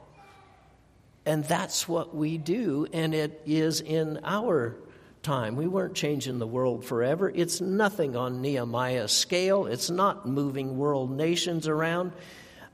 And 1.24 1.44
that's 1.44 1.86
what 1.86 2.12
we 2.12 2.38
do, 2.38 2.88
and 2.92 3.14
it 3.14 3.40
is 3.46 3.80
in 3.80 4.18
our 4.24 4.74
time. 5.22 5.56
We 5.56 5.66
weren't 5.66 5.94
changing 5.94 6.38
the 6.38 6.46
world 6.46 6.84
forever. 6.84 7.30
It's 7.34 7.60
nothing 7.60 8.16
on 8.16 8.42
Nehemiah's 8.42 9.12
scale, 9.12 9.66
it's 9.66 9.90
not 9.90 10.26
moving 10.26 10.76
world 10.76 11.10
nations 11.10 11.68
around. 11.68 12.12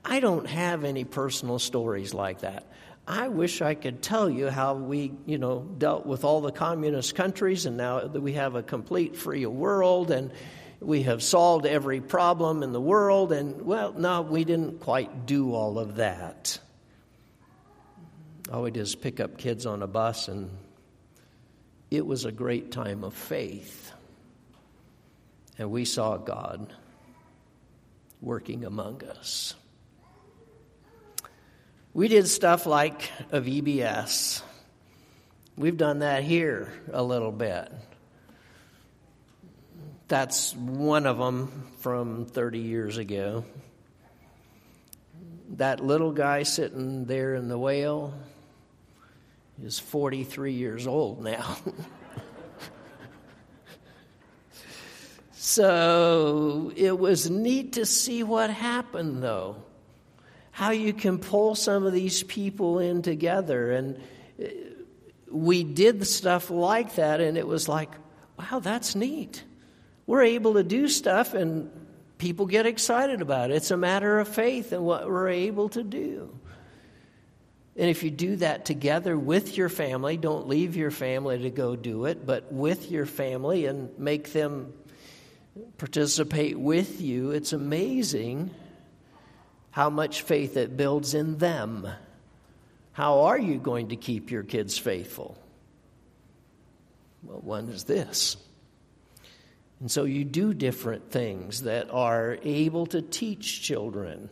I 0.03 0.19
don't 0.21 0.47
have 0.47 0.83
any 0.83 1.03
personal 1.03 1.59
stories 1.59 2.13
like 2.13 2.41
that. 2.41 2.65
I 3.07 3.27
wish 3.27 3.61
I 3.61 3.73
could 3.73 4.03
tell 4.03 4.29
you 4.29 4.49
how 4.49 4.75
we, 4.75 5.11
you 5.25 5.39
know, 5.39 5.67
dealt 5.77 6.05
with 6.05 6.23
all 6.23 6.41
the 6.41 6.51
communist 6.51 7.15
countries 7.15 7.65
and 7.65 7.75
now 7.75 8.07
that 8.07 8.21
we 8.21 8.33
have 8.33 8.53
a 8.53 8.61
complete 8.61 9.15
free 9.15 9.45
world 9.47 10.11
and 10.11 10.31
we 10.79 11.03
have 11.03 11.23
solved 11.23 11.65
every 11.65 12.01
problem 12.01 12.61
in 12.61 12.71
the 12.71 12.79
world 12.79 13.31
and 13.31 13.63
well, 13.63 13.93
no, 13.93 14.21
we 14.21 14.43
didn't 14.43 14.79
quite 14.79 15.25
do 15.25 15.53
all 15.53 15.79
of 15.79 15.95
that. 15.95 16.59
All 18.53 18.61
we 18.61 18.71
did 18.71 18.81
is 18.81 18.95
pick 18.95 19.19
up 19.19 19.37
kids 19.37 19.65
on 19.65 19.81
a 19.81 19.87
bus 19.87 20.27
and 20.27 20.51
it 21.91 22.05
was 22.05 22.25
a 22.25 22.31
great 22.31 22.71
time 22.71 23.03
of 23.03 23.13
faith. 23.13 23.91
And 25.57 25.71
we 25.71 25.85
saw 25.85 26.17
God 26.17 26.71
working 28.21 28.63
among 28.65 29.03
us. 29.03 29.55
We 31.93 32.07
did 32.07 32.27
stuff 32.27 32.65
like 32.65 33.11
a 33.31 33.41
VBS. 33.41 34.41
We've 35.57 35.75
done 35.75 35.99
that 35.99 36.23
here 36.23 36.71
a 36.93 37.03
little 37.03 37.31
bit. 37.31 37.71
That's 40.07 40.55
one 40.55 41.05
of 41.05 41.17
them 41.17 41.67
from 41.79 42.25
30 42.25 42.59
years 42.59 42.97
ago. 42.97 43.43
That 45.57 45.83
little 45.83 46.11
guy 46.11 46.43
sitting 46.43 47.05
there 47.05 47.35
in 47.35 47.47
the 47.47 47.57
whale 47.57 48.13
is 49.63 49.79
43 49.79 50.53
years 50.53 50.87
old 50.87 51.23
now. 51.23 51.57
so 55.33 56.71
it 56.75 56.97
was 56.97 57.29
neat 57.29 57.73
to 57.73 57.85
see 57.85 58.23
what 58.23 58.49
happened, 58.49 59.23
though 59.23 59.57
how 60.59 60.71
you 60.71 60.91
can 60.91 61.17
pull 61.17 61.55
some 61.55 61.85
of 61.85 61.93
these 61.93 62.21
people 62.23 62.79
in 62.79 63.01
together. 63.01 63.71
And 63.71 63.97
uh, 64.37 64.47
we 65.31 65.63
did 65.63 66.05
stuff 66.05 66.49
like 66.49 66.95
that, 66.95 67.21
and 67.21 67.37
it 67.37 67.47
was 67.47 67.69
like, 67.69 67.89
wow, 68.37 68.59
that's 68.59 68.93
neat. 68.93 69.41
We're 70.05 70.23
able 70.23 70.55
to 70.55 70.63
do 70.63 70.89
stuff, 70.89 71.33
and 71.33 71.71
people 72.17 72.45
get 72.45 72.65
excited 72.65 73.21
about 73.21 73.51
it. 73.51 73.55
It's 73.55 73.71
a 73.71 73.77
matter 73.77 74.19
of 74.19 74.27
faith 74.27 74.73
and 74.73 74.83
what 74.83 75.07
we're 75.07 75.29
able 75.29 75.69
to 75.69 75.81
do. 75.81 76.37
And 77.79 77.89
if 77.89 78.03
you 78.03 78.11
do 78.11 78.35
that 78.35 78.65
together 78.65 79.17
with 79.17 79.55
your 79.55 79.69
family, 79.69 80.17
don't 80.17 80.49
leave 80.49 80.75
your 80.75 80.91
family 80.91 81.39
to 81.39 81.49
go 81.49 81.77
do 81.77 82.05
it, 82.05 82.25
but 82.25 82.51
with 82.51 82.91
your 82.91 83.05
family 83.05 83.67
and 83.67 83.97
make 83.97 84.33
them 84.33 84.73
participate 85.77 86.59
with 86.59 86.99
you, 86.99 87.31
it's 87.31 87.53
amazing 87.53 88.51
how 89.71 89.89
much 89.89 90.23
faith 90.23 90.57
it 90.57 90.75
builds 90.75 91.13
in 91.13 91.37
them. 91.37 91.87
How 92.91 93.21
are 93.21 93.39
you 93.39 93.57
going 93.57 93.89
to 93.89 93.95
keep 93.95 94.29
your 94.29 94.43
kids 94.43 94.77
faithful? 94.77 95.37
Well, 97.23 97.39
one 97.39 97.69
is 97.69 97.85
this. 97.85 98.35
And 99.79 99.89
so 99.89 100.03
you 100.03 100.25
do 100.25 100.53
different 100.53 101.11
things 101.11 101.63
that 101.63 101.89
are 101.91 102.39
able 102.43 102.87
to 102.87 103.01
teach 103.01 103.61
children, 103.61 104.29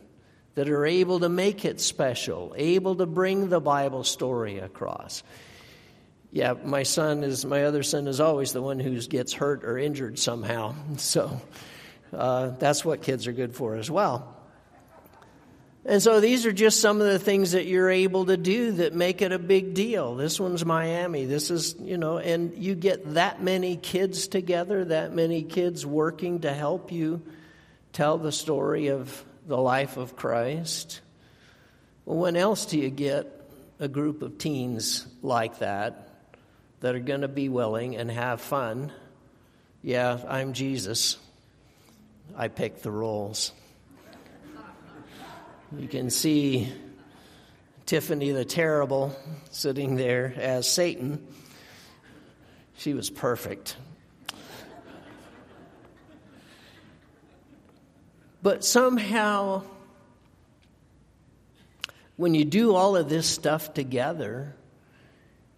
that 0.58 0.68
are 0.68 0.84
able 0.84 1.20
to 1.20 1.28
make 1.28 1.64
it 1.64 1.80
special, 1.80 2.52
able 2.58 2.96
to 2.96 3.06
bring 3.06 3.48
the 3.48 3.60
Bible 3.60 4.02
story 4.02 4.58
across. 4.58 5.22
Yeah, 6.32 6.54
my 6.64 6.82
son 6.82 7.22
is, 7.22 7.46
my 7.46 7.62
other 7.62 7.84
son 7.84 8.08
is 8.08 8.18
always 8.18 8.52
the 8.52 8.60
one 8.60 8.80
who 8.80 9.00
gets 9.02 9.32
hurt 9.32 9.62
or 9.62 9.78
injured 9.78 10.18
somehow. 10.18 10.74
So 10.96 11.40
uh, 12.12 12.48
that's 12.58 12.84
what 12.84 13.02
kids 13.02 13.28
are 13.28 13.32
good 13.32 13.54
for 13.54 13.76
as 13.76 13.88
well. 13.88 14.34
And 15.84 16.02
so 16.02 16.18
these 16.18 16.44
are 16.44 16.50
just 16.50 16.80
some 16.80 17.00
of 17.00 17.06
the 17.06 17.20
things 17.20 17.52
that 17.52 17.66
you're 17.66 17.88
able 17.88 18.24
to 18.24 18.36
do 18.36 18.72
that 18.72 18.94
make 18.94 19.22
it 19.22 19.30
a 19.30 19.38
big 19.38 19.74
deal. 19.74 20.16
This 20.16 20.40
one's 20.40 20.64
Miami. 20.64 21.24
This 21.24 21.52
is, 21.52 21.76
you 21.78 21.98
know, 21.98 22.18
and 22.18 22.52
you 22.58 22.74
get 22.74 23.14
that 23.14 23.40
many 23.40 23.76
kids 23.76 24.26
together, 24.26 24.86
that 24.86 25.14
many 25.14 25.44
kids 25.44 25.86
working 25.86 26.40
to 26.40 26.52
help 26.52 26.90
you 26.90 27.22
tell 27.92 28.18
the 28.18 28.32
story 28.32 28.88
of 28.88 29.24
the 29.48 29.56
life 29.56 29.96
of 29.96 30.14
Christ. 30.14 31.00
Well, 32.04 32.18
when 32.18 32.36
else 32.36 32.66
do 32.66 32.78
you 32.78 32.90
get 32.90 33.26
a 33.80 33.88
group 33.88 34.20
of 34.20 34.36
teens 34.36 35.06
like 35.22 35.60
that 35.60 36.10
that 36.80 36.94
are 36.94 37.00
going 37.00 37.22
to 37.22 37.28
be 37.28 37.48
willing 37.48 37.96
and 37.96 38.10
have 38.10 38.42
fun? 38.42 38.92
Yeah, 39.82 40.18
I'm 40.28 40.52
Jesus. 40.52 41.16
I 42.36 42.48
pick 42.48 42.82
the 42.82 42.90
roles. 42.90 43.52
You 45.76 45.88
can 45.88 46.10
see 46.10 46.70
Tiffany 47.86 48.32
the 48.32 48.44
Terrible 48.44 49.16
sitting 49.50 49.96
there 49.96 50.34
as 50.36 50.66
Satan. 50.66 51.26
She 52.76 52.92
was 52.92 53.08
perfect. 53.08 53.76
But 58.42 58.64
somehow, 58.64 59.64
when 62.16 62.34
you 62.34 62.44
do 62.44 62.74
all 62.74 62.96
of 62.96 63.08
this 63.08 63.26
stuff 63.26 63.74
together, 63.74 64.54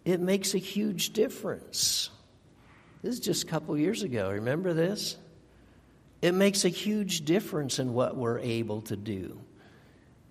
it 0.04 0.20
makes 0.20 0.54
a 0.54 0.58
huge 0.58 1.12
difference. 1.12 2.10
This 3.02 3.14
is 3.14 3.20
just 3.20 3.44
a 3.44 3.46
couple 3.46 3.76
years 3.76 4.02
ago. 4.02 4.30
Remember 4.30 4.72
this? 4.72 5.16
It 6.22 6.32
makes 6.32 6.64
a 6.64 6.68
huge 6.68 7.24
difference 7.24 7.78
in 7.78 7.94
what 7.94 8.16
we're 8.16 8.38
able 8.38 8.82
to 8.82 8.96
do. 8.96 9.40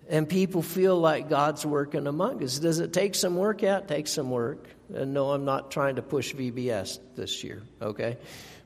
And 0.08 0.28
people 0.28 0.62
feel 0.62 0.98
like 0.98 1.28
God's 1.28 1.64
working 1.64 2.06
among 2.06 2.42
us. 2.42 2.58
Does 2.58 2.80
it 2.80 2.92
take 2.92 3.14
some 3.14 3.36
work? 3.36 3.62
It 3.62 3.86
takes 3.86 4.10
some 4.10 4.30
work. 4.30 4.66
And 4.92 5.14
no, 5.14 5.30
I'm 5.30 5.44
not 5.44 5.70
trying 5.70 5.96
to 5.96 6.02
push 6.02 6.34
VBS 6.34 6.98
this 7.14 7.44
year, 7.44 7.62
okay? 7.80 8.18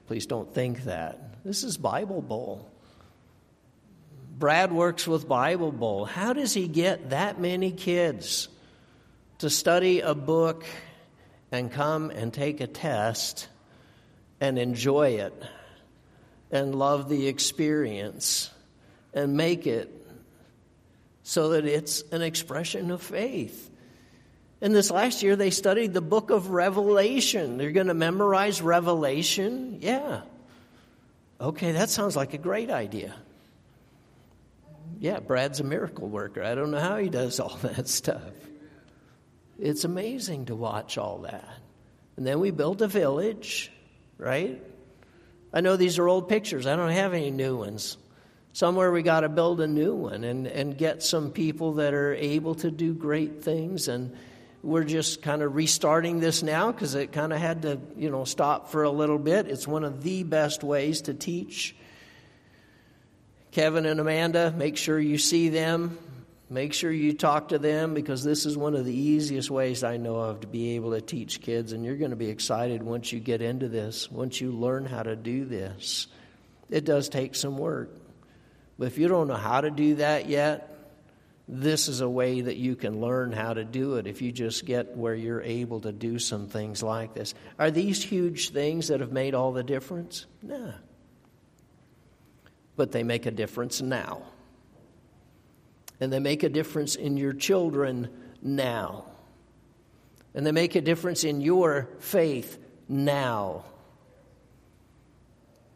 Please 0.06 0.26
don't 0.26 0.52
think 0.54 0.84
that. 0.84 1.44
This 1.44 1.64
is 1.64 1.76
Bible 1.76 2.22
Bowl. 2.22 2.70
Brad 4.36 4.72
works 4.72 5.06
with 5.06 5.28
Bible 5.28 5.70
Bowl. 5.70 6.04
How 6.04 6.32
does 6.32 6.52
he 6.52 6.66
get 6.66 7.10
that 7.10 7.40
many 7.40 7.70
kids 7.70 8.48
to 9.38 9.48
study 9.48 10.00
a 10.00 10.12
book 10.12 10.64
and 11.52 11.70
come 11.70 12.10
and 12.10 12.34
take 12.34 12.60
a 12.60 12.66
test 12.66 13.48
and 14.40 14.58
enjoy 14.58 15.20
it 15.20 15.40
and 16.50 16.74
love 16.74 17.08
the 17.08 17.28
experience 17.28 18.50
and 19.12 19.36
make 19.36 19.68
it 19.68 19.88
so 21.22 21.50
that 21.50 21.64
it's 21.64 22.02
an 22.10 22.22
expression 22.22 22.90
of 22.90 23.02
faith? 23.02 23.70
And 24.60 24.74
this 24.74 24.90
last 24.90 25.22
year, 25.22 25.36
they 25.36 25.50
studied 25.50 25.94
the 25.94 26.00
book 26.00 26.30
of 26.30 26.50
Revelation. 26.50 27.56
They're 27.56 27.70
going 27.70 27.86
to 27.86 27.94
memorize 27.94 28.60
Revelation? 28.60 29.78
Yeah. 29.80 30.22
Okay, 31.40 31.70
that 31.72 31.88
sounds 31.88 32.16
like 32.16 32.34
a 32.34 32.38
great 32.38 32.70
idea 32.70 33.14
yeah, 35.00 35.20
Brad's 35.20 35.60
a 35.60 35.64
miracle 35.64 36.08
worker. 36.08 36.42
I 36.42 36.54
don't 36.54 36.70
know 36.70 36.80
how 36.80 36.98
he 36.98 37.08
does 37.08 37.40
all 37.40 37.56
that 37.62 37.88
stuff. 37.88 38.22
It's 39.58 39.84
amazing 39.84 40.46
to 40.46 40.56
watch 40.56 40.98
all 40.98 41.18
that. 41.18 41.48
And 42.16 42.26
then 42.26 42.40
we 42.40 42.50
built 42.50 42.80
a 42.80 42.88
village, 42.88 43.72
right? 44.18 44.62
I 45.52 45.60
know 45.60 45.76
these 45.76 45.98
are 45.98 46.08
old 46.08 46.28
pictures. 46.28 46.66
I 46.66 46.76
don't 46.76 46.90
have 46.90 47.14
any 47.14 47.30
new 47.30 47.56
ones. 47.56 47.96
Somewhere 48.52 48.92
we 48.92 49.02
got 49.02 49.20
to 49.20 49.28
build 49.28 49.60
a 49.60 49.66
new 49.66 49.94
one 49.94 50.24
and, 50.24 50.46
and 50.46 50.76
get 50.76 51.02
some 51.02 51.30
people 51.30 51.74
that 51.74 51.94
are 51.94 52.14
able 52.14 52.54
to 52.56 52.70
do 52.70 52.94
great 52.94 53.42
things. 53.42 53.88
And 53.88 54.16
we're 54.62 54.84
just 54.84 55.22
kind 55.22 55.42
of 55.42 55.54
restarting 55.54 56.20
this 56.20 56.42
now 56.42 56.70
because 56.70 56.94
it 56.94 57.12
kind 57.12 57.32
of 57.32 57.40
had 57.40 57.62
to, 57.62 57.80
you 57.96 58.10
know, 58.10 58.24
stop 58.24 58.70
for 58.70 58.84
a 58.84 58.90
little 58.90 59.18
bit. 59.18 59.48
It's 59.48 59.66
one 59.66 59.84
of 59.84 60.02
the 60.02 60.22
best 60.22 60.62
ways 60.62 61.02
to 61.02 61.14
teach 61.14 61.74
Kevin 63.54 63.86
and 63.86 64.00
Amanda, 64.00 64.52
make 64.56 64.76
sure 64.76 64.98
you 64.98 65.16
see 65.16 65.48
them. 65.48 65.96
Make 66.50 66.72
sure 66.72 66.90
you 66.90 67.12
talk 67.12 67.50
to 67.50 67.58
them 67.60 67.94
because 67.94 68.24
this 68.24 68.46
is 68.46 68.56
one 68.56 68.74
of 68.74 68.84
the 68.84 68.92
easiest 68.92 69.48
ways 69.48 69.84
I 69.84 69.96
know 69.96 70.16
of 70.16 70.40
to 70.40 70.48
be 70.48 70.74
able 70.74 70.90
to 70.90 71.00
teach 71.00 71.40
kids. 71.40 71.70
And 71.70 71.84
you're 71.84 71.96
going 71.96 72.10
to 72.10 72.16
be 72.16 72.30
excited 72.30 72.82
once 72.82 73.12
you 73.12 73.20
get 73.20 73.40
into 73.42 73.68
this, 73.68 74.10
once 74.10 74.40
you 74.40 74.50
learn 74.50 74.86
how 74.86 75.04
to 75.04 75.14
do 75.14 75.44
this. 75.44 76.08
It 76.68 76.84
does 76.84 77.08
take 77.08 77.36
some 77.36 77.56
work. 77.56 77.90
But 78.76 78.88
if 78.88 78.98
you 78.98 79.06
don't 79.06 79.28
know 79.28 79.34
how 79.34 79.60
to 79.60 79.70
do 79.70 79.94
that 79.96 80.28
yet, 80.28 80.76
this 81.46 81.86
is 81.86 82.00
a 82.00 82.10
way 82.10 82.40
that 82.40 82.56
you 82.56 82.74
can 82.74 83.00
learn 83.00 83.30
how 83.30 83.54
to 83.54 83.64
do 83.64 83.98
it 83.98 84.08
if 84.08 84.20
you 84.20 84.32
just 84.32 84.64
get 84.64 84.96
where 84.96 85.14
you're 85.14 85.42
able 85.42 85.80
to 85.82 85.92
do 85.92 86.18
some 86.18 86.48
things 86.48 86.82
like 86.82 87.14
this. 87.14 87.34
Are 87.56 87.70
these 87.70 88.02
huge 88.02 88.50
things 88.50 88.88
that 88.88 88.98
have 88.98 89.12
made 89.12 89.32
all 89.32 89.52
the 89.52 89.62
difference? 89.62 90.26
No 90.42 90.74
but 92.76 92.92
they 92.92 93.02
make 93.02 93.26
a 93.26 93.30
difference 93.30 93.80
now. 93.80 94.22
And 96.00 96.12
they 96.12 96.18
make 96.18 96.42
a 96.42 96.48
difference 96.48 96.96
in 96.96 97.16
your 97.16 97.32
children 97.32 98.08
now. 98.42 99.04
And 100.34 100.44
they 100.44 100.52
make 100.52 100.74
a 100.74 100.80
difference 100.80 101.24
in 101.24 101.40
your 101.40 101.88
faith 102.00 102.58
now. 102.88 103.64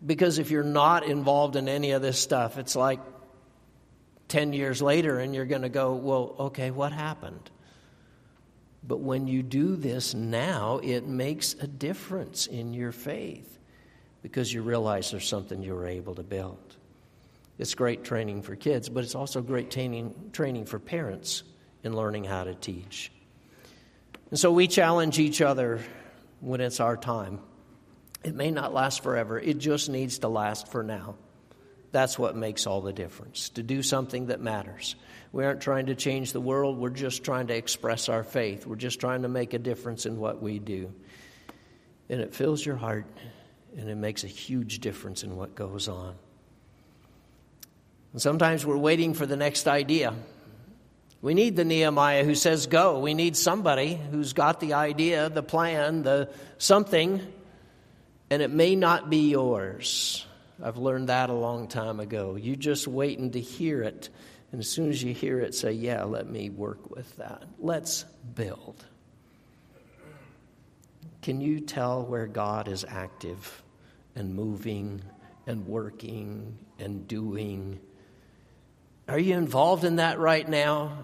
Because 0.04 0.38
if 0.38 0.50
you're 0.50 0.64
not 0.64 1.04
involved 1.04 1.56
in 1.56 1.68
any 1.68 1.92
of 1.92 2.02
this 2.02 2.18
stuff, 2.18 2.58
it's 2.58 2.76
like 2.76 3.00
10 4.28 4.52
years 4.52 4.82
later 4.82 5.18
and 5.18 5.34
you're 5.34 5.46
going 5.46 5.62
to 5.62 5.68
go, 5.68 5.94
well, 5.94 6.34
okay, 6.38 6.70
what 6.70 6.92
happened? 6.92 7.50
But 8.82 9.00
when 9.00 9.26
you 9.26 9.42
do 9.42 9.76
this 9.76 10.14
now, 10.14 10.80
it 10.82 11.06
makes 11.06 11.54
a 11.54 11.66
difference 11.66 12.46
in 12.46 12.74
your 12.74 12.92
faith 12.92 13.58
because 14.22 14.52
you 14.52 14.62
realize 14.62 15.10
there's 15.10 15.28
something 15.28 15.62
you 15.62 15.74
were 15.74 15.86
able 15.86 16.14
to 16.14 16.22
build. 16.22 16.67
It's 17.58 17.74
great 17.74 18.04
training 18.04 18.42
for 18.42 18.54
kids, 18.54 18.88
but 18.88 19.02
it's 19.02 19.16
also 19.16 19.42
great 19.42 19.70
training, 19.70 20.30
training 20.32 20.66
for 20.66 20.78
parents 20.78 21.42
in 21.82 21.94
learning 21.94 22.24
how 22.24 22.44
to 22.44 22.54
teach. 22.54 23.10
And 24.30 24.38
so 24.38 24.52
we 24.52 24.68
challenge 24.68 25.18
each 25.18 25.40
other 25.40 25.80
when 26.40 26.60
it's 26.60 26.80
our 26.80 26.96
time. 26.96 27.40
It 28.22 28.34
may 28.34 28.50
not 28.50 28.72
last 28.72 29.02
forever, 29.02 29.38
it 29.38 29.58
just 29.58 29.88
needs 29.88 30.18
to 30.20 30.28
last 30.28 30.68
for 30.68 30.82
now. 30.82 31.16
That's 31.90 32.18
what 32.18 32.36
makes 32.36 32.66
all 32.66 32.82
the 32.82 32.92
difference, 32.92 33.48
to 33.50 33.62
do 33.62 33.82
something 33.82 34.26
that 34.26 34.40
matters. 34.40 34.94
We 35.32 35.44
aren't 35.44 35.62
trying 35.62 35.86
to 35.86 35.94
change 35.94 36.32
the 36.32 36.40
world, 36.40 36.78
we're 36.78 36.90
just 36.90 37.24
trying 37.24 37.46
to 37.48 37.54
express 37.54 38.08
our 38.08 38.22
faith. 38.22 38.66
We're 38.66 38.76
just 38.76 39.00
trying 39.00 39.22
to 39.22 39.28
make 39.28 39.54
a 39.54 39.58
difference 39.58 40.04
in 40.04 40.18
what 40.18 40.42
we 40.42 40.58
do. 40.58 40.92
And 42.08 42.20
it 42.20 42.34
fills 42.34 42.64
your 42.64 42.76
heart, 42.76 43.06
and 43.76 43.88
it 43.88 43.96
makes 43.96 44.24
a 44.24 44.28
huge 44.28 44.80
difference 44.80 45.22
in 45.22 45.36
what 45.36 45.54
goes 45.54 45.88
on. 45.88 46.14
And 48.12 48.22
sometimes 48.22 48.64
we're 48.64 48.76
waiting 48.76 49.14
for 49.14 49.26
the 49.26 49.36
next 49.36 49.68
idea. 49.68 50.14
We 51.20 51.34
need 51.34 51.56
the 51.56 51.64
Nehemiah 51.64 52.24
who 52.24 52.34
says 52.34 52.66
go. 52.66 53.00
We 53.00 53.12
need 53.12 53.36
somebody 53.36 53.94
who's 54.10 54.32
got 54.32 54.60
the 54.60 54.74
idea, 54.74 55.28
the 55.28 55.42
plan, 55.42 56.02
the 56.02 56.30
something, 56.58 57.20
and 58.30 58.42
it 58.42 58.50
may 58.50 58.76
not 58.76 59.10
be 59.10 59.30
yours. 59.30 60.24
I've 60.62 60.76
learned 60.76 61.08
that 61.08 61.30
a 61.30 61.34
long 61.34 61.68
time 61.68 62.00
ago. 62.00 62.36
You 62.36 62.56
just 62.56 62.86
waiting 62.86 63.32
to 63.32 63.40
hear 63.40 63.82
it. 63.82 64.08
And 64.52 64.60
as 64.60 64.68
soon 64.68 64.90
as 64.90 65.02
you 65.02 65.12
hear 65.12 65.40
it, 65.40 65.54
say, 65.54 65.72
Yeah, 65.72 66.04
let 66.04 66.28
me 66.28 66.50
work 66.50 66.90
with 66.94 67.16
that. 67.16 67.44
Let's 67.58 68.04
build. 68.34 68.84
Can 71.22 71.40
you 71.40 71.60
tell 71.60 72.04
where 72.04 72.26
God 72.26 72.68
is 72.68 72.84
active 72.88 73.62
and 74.14 74.34
moving 74.34 75.02
and 75.46 75.66
working 75.66 76.56
and 76.78 77.06
doing 77.06 77.80
are 79.08 79.18
you 79.18 79.34
involved 79.34 79.84
in 79.84 79.96
that 79.96 80.18
right 80.18 80.46
now? 80.46 80.98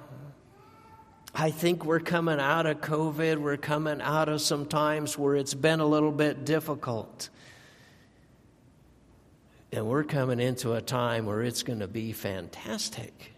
I 1.35 1.51
think 1.51 1.85
we're 1.85 2.01
coming 2.01 2.39
out 2.39 2.67
of 2.67 2.81
COVID. 2.81 3.39
We're 3.39 3.57
coming 3.57 4.01
out 4.01 4.29
of 4.29 4.41
some 4.41 4.67
times 4.67 5.19
where 5.19 5.35
it's 5.35 5.55
been 5.55 5.81
a 5.81 5.87
little 5.87 6.13
bit 6.13 6.45
difficult. 6.45 7.29
And 9.73 9.87
we're 9.87 10.05
coming 10.05 10.39
into 10.39 10.75
a 10.75 10.81
time 10.81 11.27
where 11.27 11.43
it's 11.43 11.65
going 11.65 11.81
to 11.81 11.89
be 11.89 12.13
fantastic. 12.13 13.33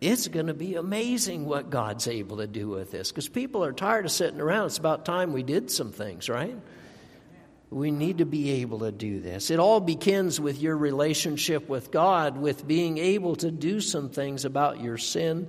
It's 0.00 0.28
going 0.28 0.46
to 0.46 0.54
be 0.54 0.76
amazing 0.76 1.44
what 1.44 1.68
God's 1.68 2.06
able 2.06 2.38
to 2.38 2.46
do 2.46 2.68
with 2.68 2.92
this 2.92 3.10
because 3.10 3.28
people 3.28 3.64
are 3.64 3.72
tired 3.72 4.04
of 4.04 4.12
sitting 4.12 4.40
around. 4.40 4.66
It's 4.66 4.78
about 4.78 5.04
time 5.04 5.32
we 5.32 5.42
did 5.42 5.70
some 5.70 5.90
things, 5.90 6.28
right? 6.28 6.56
We 7.70 7.90
need 7.90 8.18
to 8.18 8.24
be 8.24 8.62
able 8.62 8.80
to 8.80 8.92
do 8.92 9.20
this. 9.20 9.50
It 9.50 9.58
all 9.58 9.80
begins 9.80 10.40
with 10.40 10.60
your 10.60 10.76
relationship 10.76 11.68
with 11.68 11.90
God, 11.90 12.36
with 12.36 12.66
being 12.66 12.98
able 12.98 13.36
to 13.36 13.50
do 13.50 13.80
some 13.80 14.08
things 14.08 14.44
about 14.44 14.80
your 14.80 14.98
sin, 14.98 15.48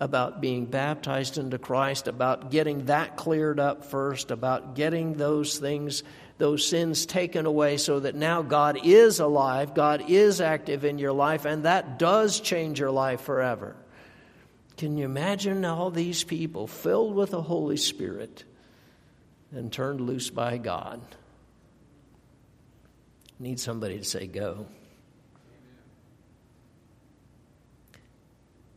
about 0.00 0.40
being 0.40 0.64
baptized 0.64 1.36
into 1.36 1.58
Christ, 1.58 2.08
about 2.08 2.50
getting 2.50 2.86
that 2.86 3.16
cleared 3.16 3.60
up 3.60 3.84
first, 3.84 4.30
about 4.30 4.76
getting 4.76 5.14
those 5.14 5.58
things, 5.58 6.04
those 6.38 6.66
sins 6.66 7.04
taken 7.04 7.44
away 7.44 7.76
so 7.76 8.00
that 8.00 8.14
now 8.14 8.40
God 8.40 8.78
is 8.84 9.20
alive, 9.20 9.74
God 9.74 10.04
is 10.08 10.40
active 10.40 10.84
in 10.84 10.98
your 10.98 11.12
life, 11.12 11.44
and 11.44 11.64
that 11.64 11.98
does 11.98 12.40
change 12.40 12.80
your 12.80 12.92
life 12.92 13.20
forever. 13.20 13.76
Can 14.78 14.96
you 14.96 15.04
imagine 15.04 15.64
all 15.64 15.90
these 15.90 16.24
people 16.24 16.66
filled 16.66 17.14
with 17.14 17.30
the 17.30 17.42
Holy 17.42 17.76
Spirit 17.76 18.44
and 19.50 19.72
turned 19.72 20.00
loose 20.00 20.30
by 20.30 20.56
God? 20.56 21.00
Need 23.38 23.60
somebody 23.60 23.98
to 23.98 24.04
say 24.04 24.26
go. 24.26 24.66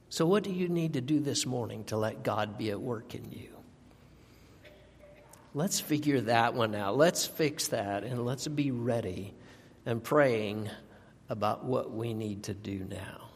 So, 0.10 0.26
what 0.26 0.44
do 0.44 0.52
you 0.52 0.68
need 0.68 0.94
to 0.94 1.02
do 1.02 1.20
this 1.20 1.46
morning 1.46 1.86
to 1.86 1.98
let 1.98 2.22
God 2.22 2.58
be 2.58 2.70
at 2.70 2.80
work 2.80 3.16
in 3.16 3.32
you? 3.32 3.50
Let's 5.54 5.80
figure 5.80 6.22
that 6.22 6.54
one 6.54 6.76
out. 6.76 6.98
Let's 6.98 7.26
fix 7.26 7.70
that 7.70 8.04
and 8.04 8.26
let's 8.26 8.48
be 8.48 8.72
ready 8.72 9.34
and 9.86 10.04
praying 10.04 10.70
about 11.30 11.66
what 11.66 11.92
we 11.92 12.14
need 12.14 12.44
to 12.44 12.54
do 12.54 12.86
now. 12.90 13.31